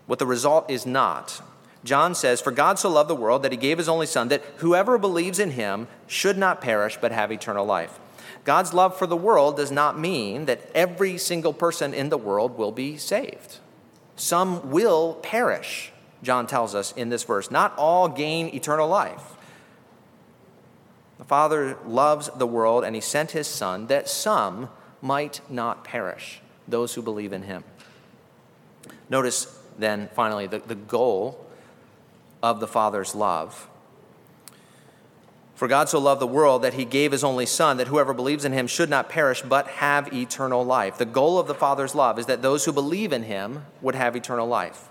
what 0.07 0.21
the 0.21 0.27
result 0.27 0.71
is 0.71 0.87
not. 0.87 1.43
John 1.85 2.15
says, 2.15 2.41
For 2.41 2.51
God 2.51 2.79
so 2.79 2.91
loved 2.91 3.11
the 3.11 3.15
world 3.15 3.43
that 3.43 3.53
he 3.53 3.59
gave 3.59 3.79
his 3.79 3.89
only 3.89 4.07
Son, 4.07 4.29
that 4.29 4.43
whoever 4.57 4.99
believes 4.99 5.39
in 5.39 5.53
him 5.53 5.87
should 6.07 6.37
not 6.37 6.61
perish 6.61 6.99
but 7.01 7.13
have 7.13 7.31
eternal 7.31 7.65
life. 7.65 7.99
God's 8.45 8.73
love 8.73 8.97
for 8.97 9.07
the 9.07 9.17
world 9.17 9.57
does 9.57 9.71
not 9.71 9.99
mean 9.99 10.47
that 10.47 10.71
every 10.75 11.19
single 11.19 11.53
person 11.53 11.93
in 11.95 12.09
the 12.09 12.19
world 12.19 12.57
will 12.57 12.73
be 12.73 12.97
saved. 12.97 13.59
Some 14.17 14.71
will 14.71 15.15
perish, 15.15 15.93
John 16.23 16.47
tells 16.47 16.75
us 16.75 16.93
in 16.93 17.09
this 17.09 17.25
verse. 17.25 17.51
Not 17.51 17.77
all 17.77 18.09
gain 18.09 18.49
eternal 18.55 18.89
life. 18.89 19.37
The 21.19 21.25
Father 21.25 21.77
loves 21.87 22.31
the 22.37 22.47
world, 22.47 22.85
and 22.85 22.95
he 22.95 23.01
sent 23.01 23.33
his 23.33 23.47
Son 23.47 23.87
that 23.89 24.09
some 24.09 24.71
might 25.03 25.41
not 25.49 25.85
perish, 25.85 26.41
those 26.67 26.95
who 26.95 27.03
believe 27.03 27.33
in 27.33 27.43
him. 27.43 27.65
Notice 29.11 29.59
then, 29.79 30.09
finally, 30.15 30.47
the, 30.47 30.59
the 30.59 30.75
goal 30.75 31.47
of 32.43 32.61
the 32.61 32.69
Father's 32.69 33.15
love. 33.15 33.69
For 35.55 35.67
God 35.67 35.89
so 35.89 35.99
loved 35.99 36.21
the 36.21 36.27
world 36.27 36.63
that 36.63 36.75
he 36.75 36.85
gave 36.85 37.11
his 37.11 37.25
only 37.25 37.45
Son, 37.45 37.79
that 37.79 37.89
whoever 37.89 38.15
believes 38.15 38.45
in 38.45 38.53
him 38.53 38.69
should 38.69 38.89
not 38.89 39.09
perish, 39.09 39.43
but 39.43 39.67
have 39.67 40.13
eternal 40.13 40.65
life. 40.65 40.99
The 40.99 41.05
goal 41.05 41.37
of 41.37 41.49
the 41.49 41.55
Father's 41.55 41.97
love 41.97 42.17
is 42.17 42.27
that 42.27 42.43
those 42.43 42.65
who 42.65 42.73
believe 42.73 43.13
in 43.13 43.25
him 43.25 43.65
would 43.83 43.97
have 43.97 44.15
eternal 44.15 44.47
life. 44.47 44.89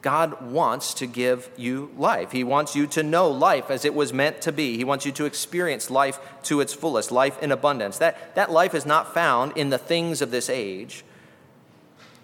God 0.00 0.50
wants 0.50 0.94
to 0.94 1.06
give 1.06 1.50
you 1.58 1.90
life. 1.98 2.32
He 2.32 2.42
wants 2.42 2.74
you 2.74 2.86
to 2.86 3.02
know 3.02 3.28
life 3.28 3.70
as 3.70 3.84
it 3.84 3.94
was 3.94 4.12
meant 4.12 4.40
to 4.42 4.52
be. 4.52 4.78
He 4.78 4.84
wants 4.84 5.04
you 5.04 5.12
to 5.12 5.26
experience 5.26 5.90
life 5.90 6.18
to 6.44 6.62
its 6.62 6.72
fullest, 6.72 7.10
life 7.10 7.38
in 7.42 7.52
abundance. 7.52 7.98
That, 7.98 8.34
that 8.34 8.50
life 8.50 8.74
is 8.74 8.86
not 8.86 9.12
found 9.12 9.56
in 9.56 9.70
the 9.70 9.76
things 9.76 10.22
of 10.22 10.30
this 10.30 10.48
age. 10.48 11.04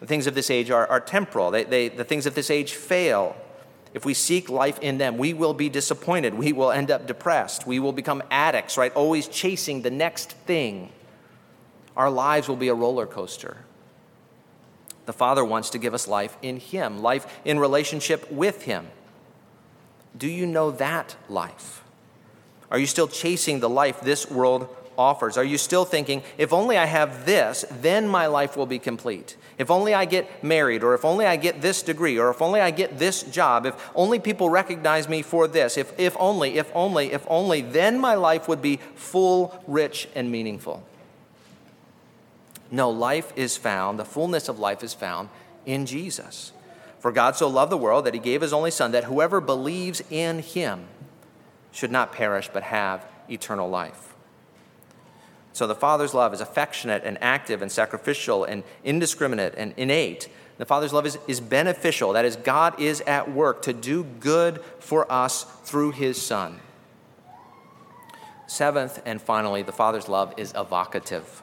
The 0.00 0.07
things 0.07 0.27
of 0.27 0.35
this 0.35 0.50
age 0.50 0.70
are, 0.70 0.87
are 0.87 1.00
temporal, 1.00 1.50
they, 1.50 1.64
they, 1.64 1.88
the 1.88 2.05
things 2.05 2.27
of 2.27 2.35
this 2.35 2.50
age 2.50 2.74
fail. 2.74 3.37
If 3.94 4.04
we 4.04 4.12
seek 4.12 4.50
life 4.50 4.80
in 4.80 4.98
them, 4.98 5.16
we 5.18 5.33
will 5.33 5.54
be 5.54 5.68
disappointed. 5.68 6.35
We 6.35 6.52
will 6.52 6.72
end 6.72 6.90
up 6.90 7.07
depressed. 7.07 7.64
We 7.64 7.78
will 7.78 7.92
become 7.92 8.24
addicts, 8.28 8.76
right? 8.76 8.92
Always 8.94 9.28
chasing 9.28 9.83
the 9.83 9.90
next 9.90 10.33
thing. 10.33 10.90
Our 11.96 12.11
lives 12.11 12.48
will 12.48 12.57
be 12.57 12.68
a 12.68 12.74
roller 12.74 13.07
coaster. 13.07 13.59
The 15.07 15.12
Father 15.12 15.44
wants 15.44 15.70
to 15.70 15.78
give 15.78 15.94
us 15.94 16.09
life 16.09 16.37
in 16.42 16.57
Him, 16.57 17.02
life 17.02 17.26
in 17.44 17.61
relationship 17.61 18.30
with 18.33 18.62
Him. 18.62 18.88
Do 20.16 20.26
you 20.26 20.44
know 20.44 20.72
that 20.72 21.14
life? 21.28 21.85
Are 22.72 22.78
you 22.78 22.87
still 22.87 23.07
chasing 23.07 23.61
the 23.61 23.68
life 23.68 24.00
this 24.00 24.28
world 24.28 24.74
offers? 24.98 25.37
Are 25.37 25.44
you 25.44 25.59
still 25.59 25.85
thinking, 25.85 26.22
if 26.38 26.52
only 26.52 26.76
I 26.76 26.85
have 26.87 27.26
this, 27.26 27.64
then 27.70 28.09
my 28.09 28.26
life 28.26 28.57
will 28.57 28.66
be 28.66 28.78
complete? 28.78 29.37
If 29.59 29.70
only 29.70 29.94
I 29.94 30.04
get 30.04 30.42
married, 30.42 30.83
or 30.83 30.94
if 30.94 31.04
only 31.04 31.26
I 31.26 31.37
get 31.37 31.61
this 31.61 31.83
degree, 31.83 32.18
or 32.18 32.30
if 32.30 32.42
only 32.42 32.61
I 32.61 32.70
get 32.70 32.98
this 32.98 33.22
job, 33.22 33.66
if 33.66 33.90
only 33.94 34.18
people 34.18 34.50
recognize 34.50 35.09
me 35.09 35.22
for 35.22 35.46
this, 35.46 35.76
if, 35.76 35.98
if 35.98 36.16
only, 36.18 36.59
if 36.59 36.70
only, 36.74 37.12
if 37.12 37.24
only, 37.28 37.61
then 37.61 37.98
my 37.98 38.14
life 38.14 38.48
would 38.48 38.62
be 38.62 38.78
full, 38.94 39.62
rich, 39.66 40.09
and 40.14 40.30
meaningful. 40.30 40.83
No, 42.70 42.90
life 42.90 43.33
is 43.37 43.57
found, 43.57 43.98
the 43.98 44.04
fullness 44.04 44.48
of 44.48 44.59
life 44.59 44.83
is 44.83 44.94
found 44.94 45.28
in 45.64 45.87
Jesus. 45.87 46.52
For 46.98 47.12
God 47.12 47.37
so 47.37 47.48
loved 47.48 47.70
the 47.70 47.76
world 47.76 48.07
that 48.07 48.14
he 48.14 48.20
gave 48.20 48.40
his 48.40 48.52
only 48.52 48.70
Son, 48.70 48.92
that 48.92 49.04
whoever 49.04 49.40
believes 49.40 50.02
in 50.11 50.40
him 50.40 50.87
should 51.70 51.92
not 51.92 52.12
perish 52.12 52.48
but 52.52 52.62
have 52.62 53.07
eternal 53.28 53.68
life. 53.68 54.13
So 55.54 55.68
the 55.68 55.74
Father's 55.74 56.14
love 56.14 56.34
is 56.34 56.40
affectionate 56.40 57.02
and 57.04 57.16
active 57.22 57.62
and 57.62 57.70
sacrificial 57.70 58.42
and 58.42 58.64
indiscriminate 58.82 59.54
and 59.56 59.72
innate. 59.76 60.28
The 60.58 60.64
Father's 60.64 60.92
love 60.92 61.06
is, 61.06 61.16
is 61.28 61.40
beneficial. 61.40 62.12
That 62.12 62.24
is, 62.24 62.34
God 62.34 62.80
is 62.80 63.00
at 63.02 63.30
work 63.32 63.62
to 63.62 63.72
do 63.72 64.02
good 64.02 64.60
for 64.80 65.10
us 65.10 65.44
through 65.62 65.92
His 65.92 66.20
Son. 66.20 66.58
Seventh 68.48 69.00
and 69.06 69.22
finally, 69.22 69.62
the 69.62 69.72
Father's 69.72 70.08
love 70.08 70.34
is 70.36 70.52
evocative. 70.56 71.42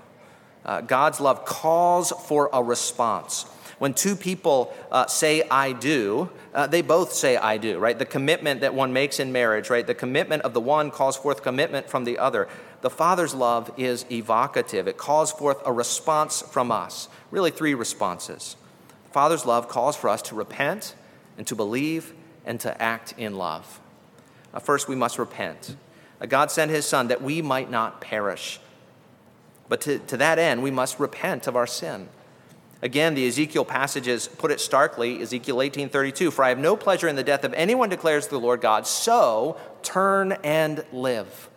Uh, 0.66 0.82
God's 0.82 1.22
love 1.22 1.46
calls 1.46 2.12
for 2.28 2.50
a 2.52 2.62
response. 2.62 3.46
When 3.80 3.96
two 3.96 4.16
people 4.16 4.72
uh, 4.92 5.08
say, 5.08 5.42
I 5.50 5.72
do, 5.72 6.30
uh, 6.54 6.68
they 6.68 6.84
both 6.84 7.14
say, 7.14 7.36
I 7.36 7.58
do, 7.58 7.80
right? 7.80 7.98
The 7.98 8.06
commitment 8.06 8.62
that 8.62 8.76
one 8.76 8.94
makes 8.94 9.20
in 9.20 9.32
marriage, 9.32 9.72
right? 9.72 9.88
The 9.88 9.96
commitment 9.96 10.44
of 10.44 10.54
the 10.54 10.62
one 10.62 10.92
calls 10.92 11.18
forth 11.18 11.42
commitment 11.42 11.90
from 11.90 12.04
the 12.04 12.20
other. 12.20 12.48
The 12.82 12.90
Father's 12.90 13.34
love 13.36 13.72
is 13.78 14.06
evocative, 14.12 14.88
it 14.88 14.98
calls 14.98 15.32
forth 15.32 15.62
a 15.66 15.72
response 15.72 16.42
from 16.42 16.72
us. 16.72 17.08
Really, 17.30 17.52
three 17.52 17.74
responses. 17.74 18.56
The 19.06 19.14
Father's 19.14 19.46
love 19.46 19.70
calls 19.70 19.96
for 19.96 20.10
us 20.10 20.22
to 20.24 20.36
repent 20.36 20.96
and 21.38 21.46
to 21.48 21.56
believe 21.56 22.14
and 22.46 22.60
to 22.62 22.82
act 22.82 23.14
in 23.18 23.36
love. 23.36 23.80
First, 24.62 24.88
we 24.88 24.96
must 24.96 25.20
repent. 25.20 25.76
God 26.28 26.52
sent 26.52 26.72
his 26.72 26.86
Son 26.86 27.08
that 27.08 27.22
we 27.22 27.42
might 27.42 27.72
not 27.72 28.02
perish. 28.02 28.60
But 29.70 29.82
to, 29.82 30.00
to 30.00 30.18
that 30.18 30.38
end, 30.38 30.62
we 30.62 30.72
must 30.72 31.00
repent 31.00 31.48
of 31.48 31.56
our 31.56 31.68
sin. 31.68 32.10
Again, 32.82 33.14
the 33.14 33.28
Ezekiel 33.28 33.64
passages 33.64 34.28
put 34.28 34.52
it 34.52 34.60
starkly, 34.60 35.22
Ezekiel 35.22 35.62
18:32, 35.62 36.32
"For 36.32 36.44
I 36.44 36.50
have 36.50 36.58
no 36.58 36.76
pleasure 36.76 37.08
in 37.08 37.16
the 37.16 37.24
death 37.24 37.44
of 37.44 37.54
anyone 37.54 37.90
declares 37.90 38.28
the 38.28 38.40
Lord 38.40 38.60
God, 38.60 38.88
so 38.88 39.56
turn 39.84 40.34
and 40.44 40.84
live." 40.92 41.51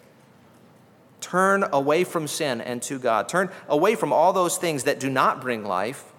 Turn 1.25 1.65
away 1.73 2.05
from 2.05 2.29
sin 2.29 2.61
and 2.61 2.83
to 2.83 2.99
God. 2.99 3.31
Turn 3.31 3.49
away 3.67 3.95
from 3.95 4.13
all 4.13 4.35
those 4.35 4.59
things 4.59 4.85
that 4.85 5.01
do 5.01 5.09
not 5.09 5.41
bring 5.41 5.65
life 5.65 6.13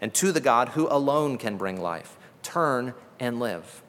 and 0.00 0.14
to 0.14 0.30
the 0.30 0.40
God 0.40 0.68
who 0.70 0.86
alone 0.88 1.38
can 1.38 1.56
bring 1.56 1.82
life. 1.82 2.16
Turn 2.44 2.94
and 3.18 3.40
live. 3.40 3.82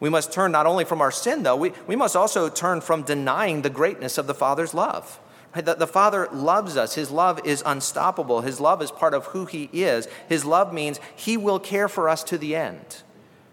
We 0.00 0.08
must 0.08 0.32
turn 0.32 0.50
not 0.50 0.66
only 0.66 0.84
from 0.84 1.00
our 1.00 1.12
sin, 1.12 1.44
though, 1.44 1.54
we, 1.54 1.72
we 1.86 1.94
must 1.94 2.16
also 2.16 2.48
turn 2.48 2.80
from 2.80 3.02
denying 3.02 3.62
the 3.62 3.70
greatness 3.70 4.18
of 4.18 4.26
the 4.26 4.34
Father's 4.34 4.74
love. 4.74 5.20
Right? 5.54 5.64
The, 5.64 5.74
the 5.74 5.86
Father 5.86 6.28
loves 6.32 6.76
us. 6.76 6.96
His 6.96 7.12
love 7.12 7.40
is 7.46 7.62
unstoppable. 7.64 8.40
His 8.40 8.58
love 8.58 8.82
is 8.82 8.90
part 8.90 9.14
of 9.14 9.26
who 9.26 9.46
He 9.46 9.70
is. 9.72 10.08
His 10.28 10.44
love 10.44 10.74
means 10.74 10.98
He 11.14 11.36
will 11.36 11.60
care 11.60 11.88
for 11.88 12.08
us 12.08 12.24
to 12.24 12.36
the 12.36 12.56
end. 12.56 13.04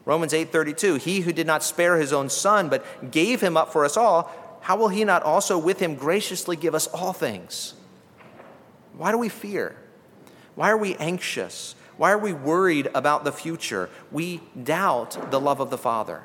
Romans 0.05 0.33
8:32 0.33 1.01
He 1.01 1.19
who 1.19 1.31
did 1.31 1.45
not 1.45 1.61
spare 1.61 1.97
his 1.97 2.13
own 2.13 2.29
son 2.29 2.69
but 2.69 3.11
gave 3.11 3.41
him 3.41 3.55
up 3.57 3.71
for 3.71 3.85
us 3.85 3.95
all 3.95 4.31
how 4.67 4.75
will 4.75 4.89
he 4.89 5.05
not 5.05 5.23
also 5.23 5.57
with 5.57 5.79
him 5.79 5.95
graciously 5.95 6.57
give 6.57 6.75
us 6.75 6.87
all 6.87 7.13
things? 7.13 7.73
Why 8.97 9.13
do 9.13 9.17
we 9.17 9.29
fear? 9.29 9.77
Why 10.55 10.69
are 10.69 10.77
we 10.77 10.95
anxious? 10.95 11.73
Why 11.95 12.11
are 12.11 12.17
we 12.17 12.33
worried 12.33 12.89
about 12.93 13.23
the 13.23 13.31
future? 13.31 13.89
We 14.11 14.41
doubt 14.61 15.31
the 15.31 15.39
love 15.39 15.61
of 15.61 15.69
the 15.69 15.77
Father. 15.77 16.23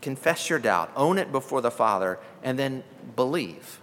Confess 0.00 0.48
your 0.48 0.58
doubt 0.58 0.90
own 0.96 1.18
it 1.18 1.30
before 1.30 1.60
the 1.60 1.70
Father 1.70 2.18
and 2.42 2.58
then 2.58 2.82
believe. 3.14 3.78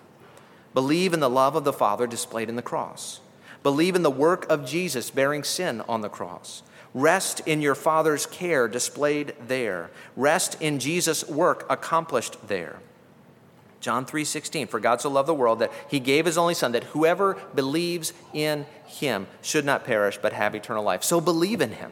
Believe 0.73 1.13
in 1.13 1.19
the 1.19 1.29
love 1.29 1.55
of 1.55 1.65
the 1.65 1.73
Father 1.73 2.07
displayed 2.07 2.49
in 2.49 2.55
the 2.55 2.63
cross. 2.63 3.19
Believe 3.61 3.95
in 3.95 4.01
the 4.01 4.09
work 4.09 4.49
of 4.49 4.65
Jesus 4.65 5.11
bearing 5.11 5.43
sin 5.43 5.81
on 5.87 6.01
the 6.01 6.09
cross 6.09 6.63
Rest 6.93 7.41
in 7.45 7.61
your 7.61 7.75
Father's 7.75 8.25
care 8.25 8.67
displayed 8.67 9.35
there. 9.47 9.89
Rest 10.15 10.59
in 10.61 10.79
Jesus' 10.79 11.27
work 11.27 11.65
accomplished 11.69 12.47
there. 12.47 12.79
John 13.79 14.05
3:16 14.05 14.67
For 14.67 14.79
God 14.79 15.01
so 15.01 15.09
loved 15.09 15.27
the 15.27 15.33
world 15.33 15.59
that 15.59 15.71
he 15.87 15.99
gave 15.99 16.25
his 16.25 16.37
only 16.37 16.53
son 16.53 16.71
that 16.71 16.85
whoever 16.85 17.35
believes 17.53 18.13
in 18.33 18.65
him 18.85 19.27
should 19.41 19.65
not 19.65 19.85
perish 19.85 20.17
but 20.21 20.33
have 20.33 20.55
eternal 20.55 20.83
life. 20.83 21.03
So 21.03 21.21
believe 21.21 21.61
in 21.61 21.73
him. 21.73 21.91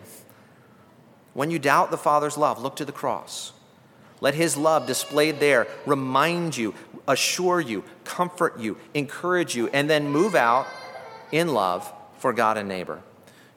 When 1.34 1.52
you 1.52 1.60
doubt 1.60 1.92
the 1.92 1.98
Father's 1.98 2.38
love, 2.38 2.62
look 2.62 2.76
to 2.78 2.86
the 2.86 2.92
cross. 2.92 3.52
Let 4.22 4.36
his 4.36 4.56
love 4.56 4.88
displayed 4.88 5.40
there 5.40 5.68
remind 5.86 6.56
you, 6.56 6.74
assure 7.08 7.60
you, 7.60 7.84
comfort 8.06 8.58
you, 8.58 8.78
encourage 8.94 9.56
you, 9.56 9.68
and 9.68 9.90
then 9.90 10.10
move 10.10 10.34
out 10.34 10.66
in 11.32 11.54
love 11.54 11.92
for 12.18 12.32
God 12.34 12.58
and 12.58 12.70
neighbor. 12.70 13.02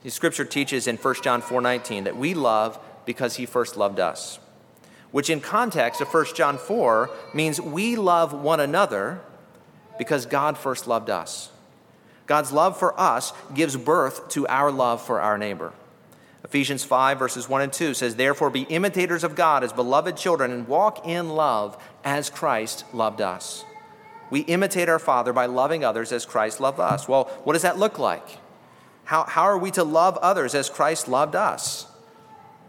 The 0.09 0.13
scripture 0.13 0.47
teaches 0.47 0.87
in 0.87 0.97
1 0.97 1.23
John 1.23 1.43
4:19 1.43 2.05
that 2.05 2.17
we 2.17 2.33
love 2.33 2.79
because 3.05 3.37
he 3.37 3.45
first 3.45 3.77
loved 3.77 4.01
us. 4.01 4.39
Which 5.11 5.29
in 5.29 5.43
context 5.43 6.01
of 6.01 6.09
1 6.09 6.35
John 6.35 6.57
4 6.57 7.11
means 7.35 7.61
we 7.61 7.95
love 7.95 8.33
one 8.33 8.59
another 8.59 9.21
because 9.99 10.25
God 10.25 10.57
first 10.57 10.87
loved 10.87 11.11
us. 11.11 11.51
God's 12.25 12.53
love 12.53 12.79
for 12.79 12.99
us 12.99 13.35
gives 13.53 13.77
birth 13.77 14.31
to 14.31 14.49
our 14.49 14.73
love 14.73 15.03
for 15.03 15.21
our 15.21 15.37
neighbor. 15.37 15.75
Ephesians 16.43 16.85
5, 16.85 17.19
verses 17.19 17.47
1 17.47 17.61
and 17.61 17.73
2 17.75 17.93
says, 17.93 18.17
Therefore 18.17 18.49
be 18.49 18.63
imitators 18.63 19.25
of 19.25 19.35
God 19.35 19.63
as 19.63 19.75
beloved 19.75 20.17
children 20.17 20.51
and 20.51 20.67
walk 20.67 21.07
in 21.07 21.29
love 21.29 21.77
as 22.03 22.31
Christ 22.31 22.87
loved 22.95 23.21
us. 23.21 23.63
We 24.31 24.41
imitate 24.41 24.89
our 24.89 24.99
Father 24.99 25.35
by 25.35 25.45
loving 25.45 25.85
others 25.85 26.13
as 26.13 26.25
Christ 26.25 26.61
loved 26.61 26.81
us. 26.81 27.07
Well, 27.07 27.25
what 27.45 27.53
does 27.53 27.61
that 27.61 27.79
look 27.79 27.99
like? 27.99 28.39
How, 29.09 29.25
how 29.25 29.45
are 29.45 29.57
we 29.57 29.71
to 29.71 29.85
love 29.85 30.19
others 30.19 30.55
as 30.55 30.69
Christ 30.69 31.09
loved 31.09 31.35
us? 31.35 31.87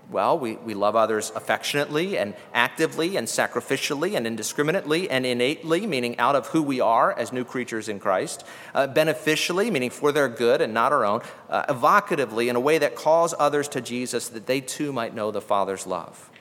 Well, 0.10 0.40
we, 0.40 0.56
we 0.56 0.74
love 0.74 0.96
others 0.96 1.34
affectionately 1.36 2.18
and 2.18 2.34
actively 2.54 3.18
and 3.18 3.28
sacrificially 3.28 4.16
and 4.16 4.26
indiscriminately 4.26 5.10
and 5.10 5.26
innately, 5.26 5.86
meaning 5.86 6.18
out 6.18 6.38
of 6.38 6.48
who 6.48 6.64
we 6.64 6.80
are 6.80 7.12
as 7.12 7.34
new 7.34 7.44
creatures 7.44 7.90
in 7.90 8.00
Christ, 8.00 8.46
uh, 8.74 8.88
beneficially, 8.88 9.70
meaning 9.70 9.90
for 9.90 10.14
their 10.14 10.30
good 10.30 10.62
and 10.62 10.74
not 10.74 10.94
our 10.94 11.04
own, 11.04 11.20
uh, 11.50 11.66
evocatively, 11.68 12.48
in 12.48 12.56
a 12.56 12.62
way 12.62 12.78
that 12.78 12.96
calls 12.96 13.34
others 13.38 13.68
to 13.68 13.82
Jesus 13.82 14.30
that 14.30 14.48
they 14.48 14.62
too 14.62 14.94
might 14.94 15.14
know 15.14 15.32
the 15.32 15.42
Father's 15.42 15.86
love. 15.86 16.32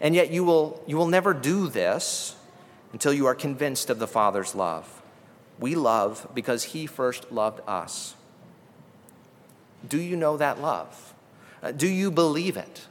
And 0.00 0.14
yet, 0.14 0.30
you 0.30 0.44
will, 0.44 0.82
you 0.86 0.96
will 0.96 1.08
never 1.08 1.34
do 1.34 1.68
this 1.68 2.36
until 2.94 3.12
you 3.12 3.26
are 3.26 3.34
convinced 3.34 3.90
of 3.90 3.98
the 3.98 4.08
Father's 4.08 4.54
love. 4.54 5.02
We 5.60 5.74
love 5.74 6.26
because 6.34 6.64
He 6.64 6.86
first 6.86 7.30
loved 7.30 7.60
us. 7.66 8.14
Do 9.88 10.00
you 10.00 10.16
know 10.16 10.36
that 10.36 10.60
love? 10.60 11.14
Uh, 11.62 11.72
do 11.72 11.88
you 11.88 12.10
believe 12.10 12.56
it? 12.56 12.86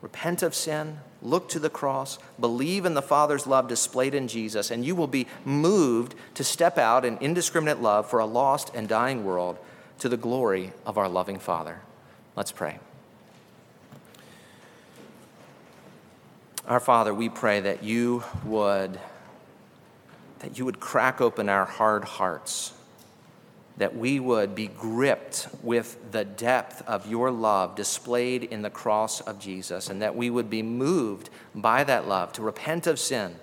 Repent 0.00 0.42
of 0.42 0.54
sin, 0.54 0.98
look 1.22 1.48
to 1.50 1.60
the 1.60 1.70
cross, 1.70 2.18
believe 2.40 2.84
in 2.84 2.94
the 2.94 3.02
Father's 3.02 3.46
love 3.46 3.68
displayed 3.68 4.14
in 4.14 4.26
Jesus, 4.26 4.70
and 4.70 4.84
you 4.84 4.96
will 4.96 5.06
be 5.06 5.28
moved 5.44 6.16
to 6.34 6.42
step 6.42 6.76
out 6.76 7.04
in 7.04 7.18
indiscriminate 7.18 7.80
love 7.80 8.10
for 8.10 8.18
a 8.18 8.26
lost 8.26 8.74
and 8.74 8.88
dying 8.88 9.24
world 9.24 9.58
to 10.00 10.08
the 10.08 10.16
glory 10.16 10.72
of 10.84 10.98
our 10.98 11.08
loving 11.08 11.38
Father. 11.38 11.80
Let's 12.34 12.50
pray. 12.50 12.80
Our 16.66 16.80
Father, 16.80 17.14
we 17.14 17.28
pray 17.28 17.60
that 17.60 17.82
you 17.84 18.24
would 18.44 18.98
that 20.40 20.58
you 20.58 20.64
would 20.64 20.80
crack 20.80 21.20
open 21.20 21.48
our 21.48 21.64
hard 21.64 22.02
hearts 22.02 22.72
that 23.76 23.96
we 23.96 24.20
would 24.20 24.54
be 24.54 24.66
gripped 24.66 25.48
with 25.62 26.12
the 26.12 26.24
depth 26.24 26.82
of 26.86 27.10
your 27.10 27.30
love 27.30 27.74
displayed 27.74 28.44
in 28.44 28.62
the 28.62 28.70
cross 28.70 29.20
of 29.20 29.38
Jesus, 29.38 29.88
and 29.88 30.02
that 30.02 30.14
we 30.14 30.28
would 30.28 30.50
be 30.50 30.62
moved 30.62 31.30
by 31.54 31.82
that 31.84 32.06
love 32.06 32.32
to 32.34 32.42
repent 32.42 32.86
of 32.86 32.98
sin, 32.98 33.36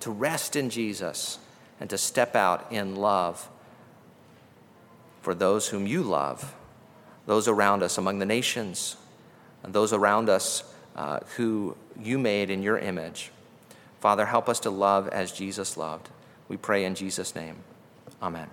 to 0.00 0.10
rest 0.10 0.56
in 0.56 0.70
Jesus, 0.70 1.38
and 1.78 1.90
to 1.90 1.98
step 1.98 2.34
out 2.34 2.70
in 2.72 2.96
love 2.96 3.48
for 5.20 5.34
those 5.34 5.68
whom 5.68 5.86
you 5.86 6.02
love, 6.02 6.54
those 7.26 7.48
around 7.48 7.82
us 7.82 7.98
among 7.98 8.18
the 8.18 8.26
nations, 8.26 8.96
and 9.62 9.74
those 9.74 9.92
around 9.92 10.28
us 10.28 10.62
uh, 10.94 11.20
who 11.36 11.76
you 12.00 12.18
made 12.18 12.48
in 12.48 12.62
your 12.62 12.78
image. 12.78 13.30
Father, 14.00 14.26
help 14.26 14.48
us 14.48 14.60
to 14.60 14.70
love 14.70 15.08
as 15.08 15.32
Jesus 15.32 15.76
loved. 15.76 16.08
We 16.48 16.56
pray 16.56 16.84
in 16.84 16.94
Jesus' 16.94 17.34
name. 17.34 17.56
Amen. 18.22 18.48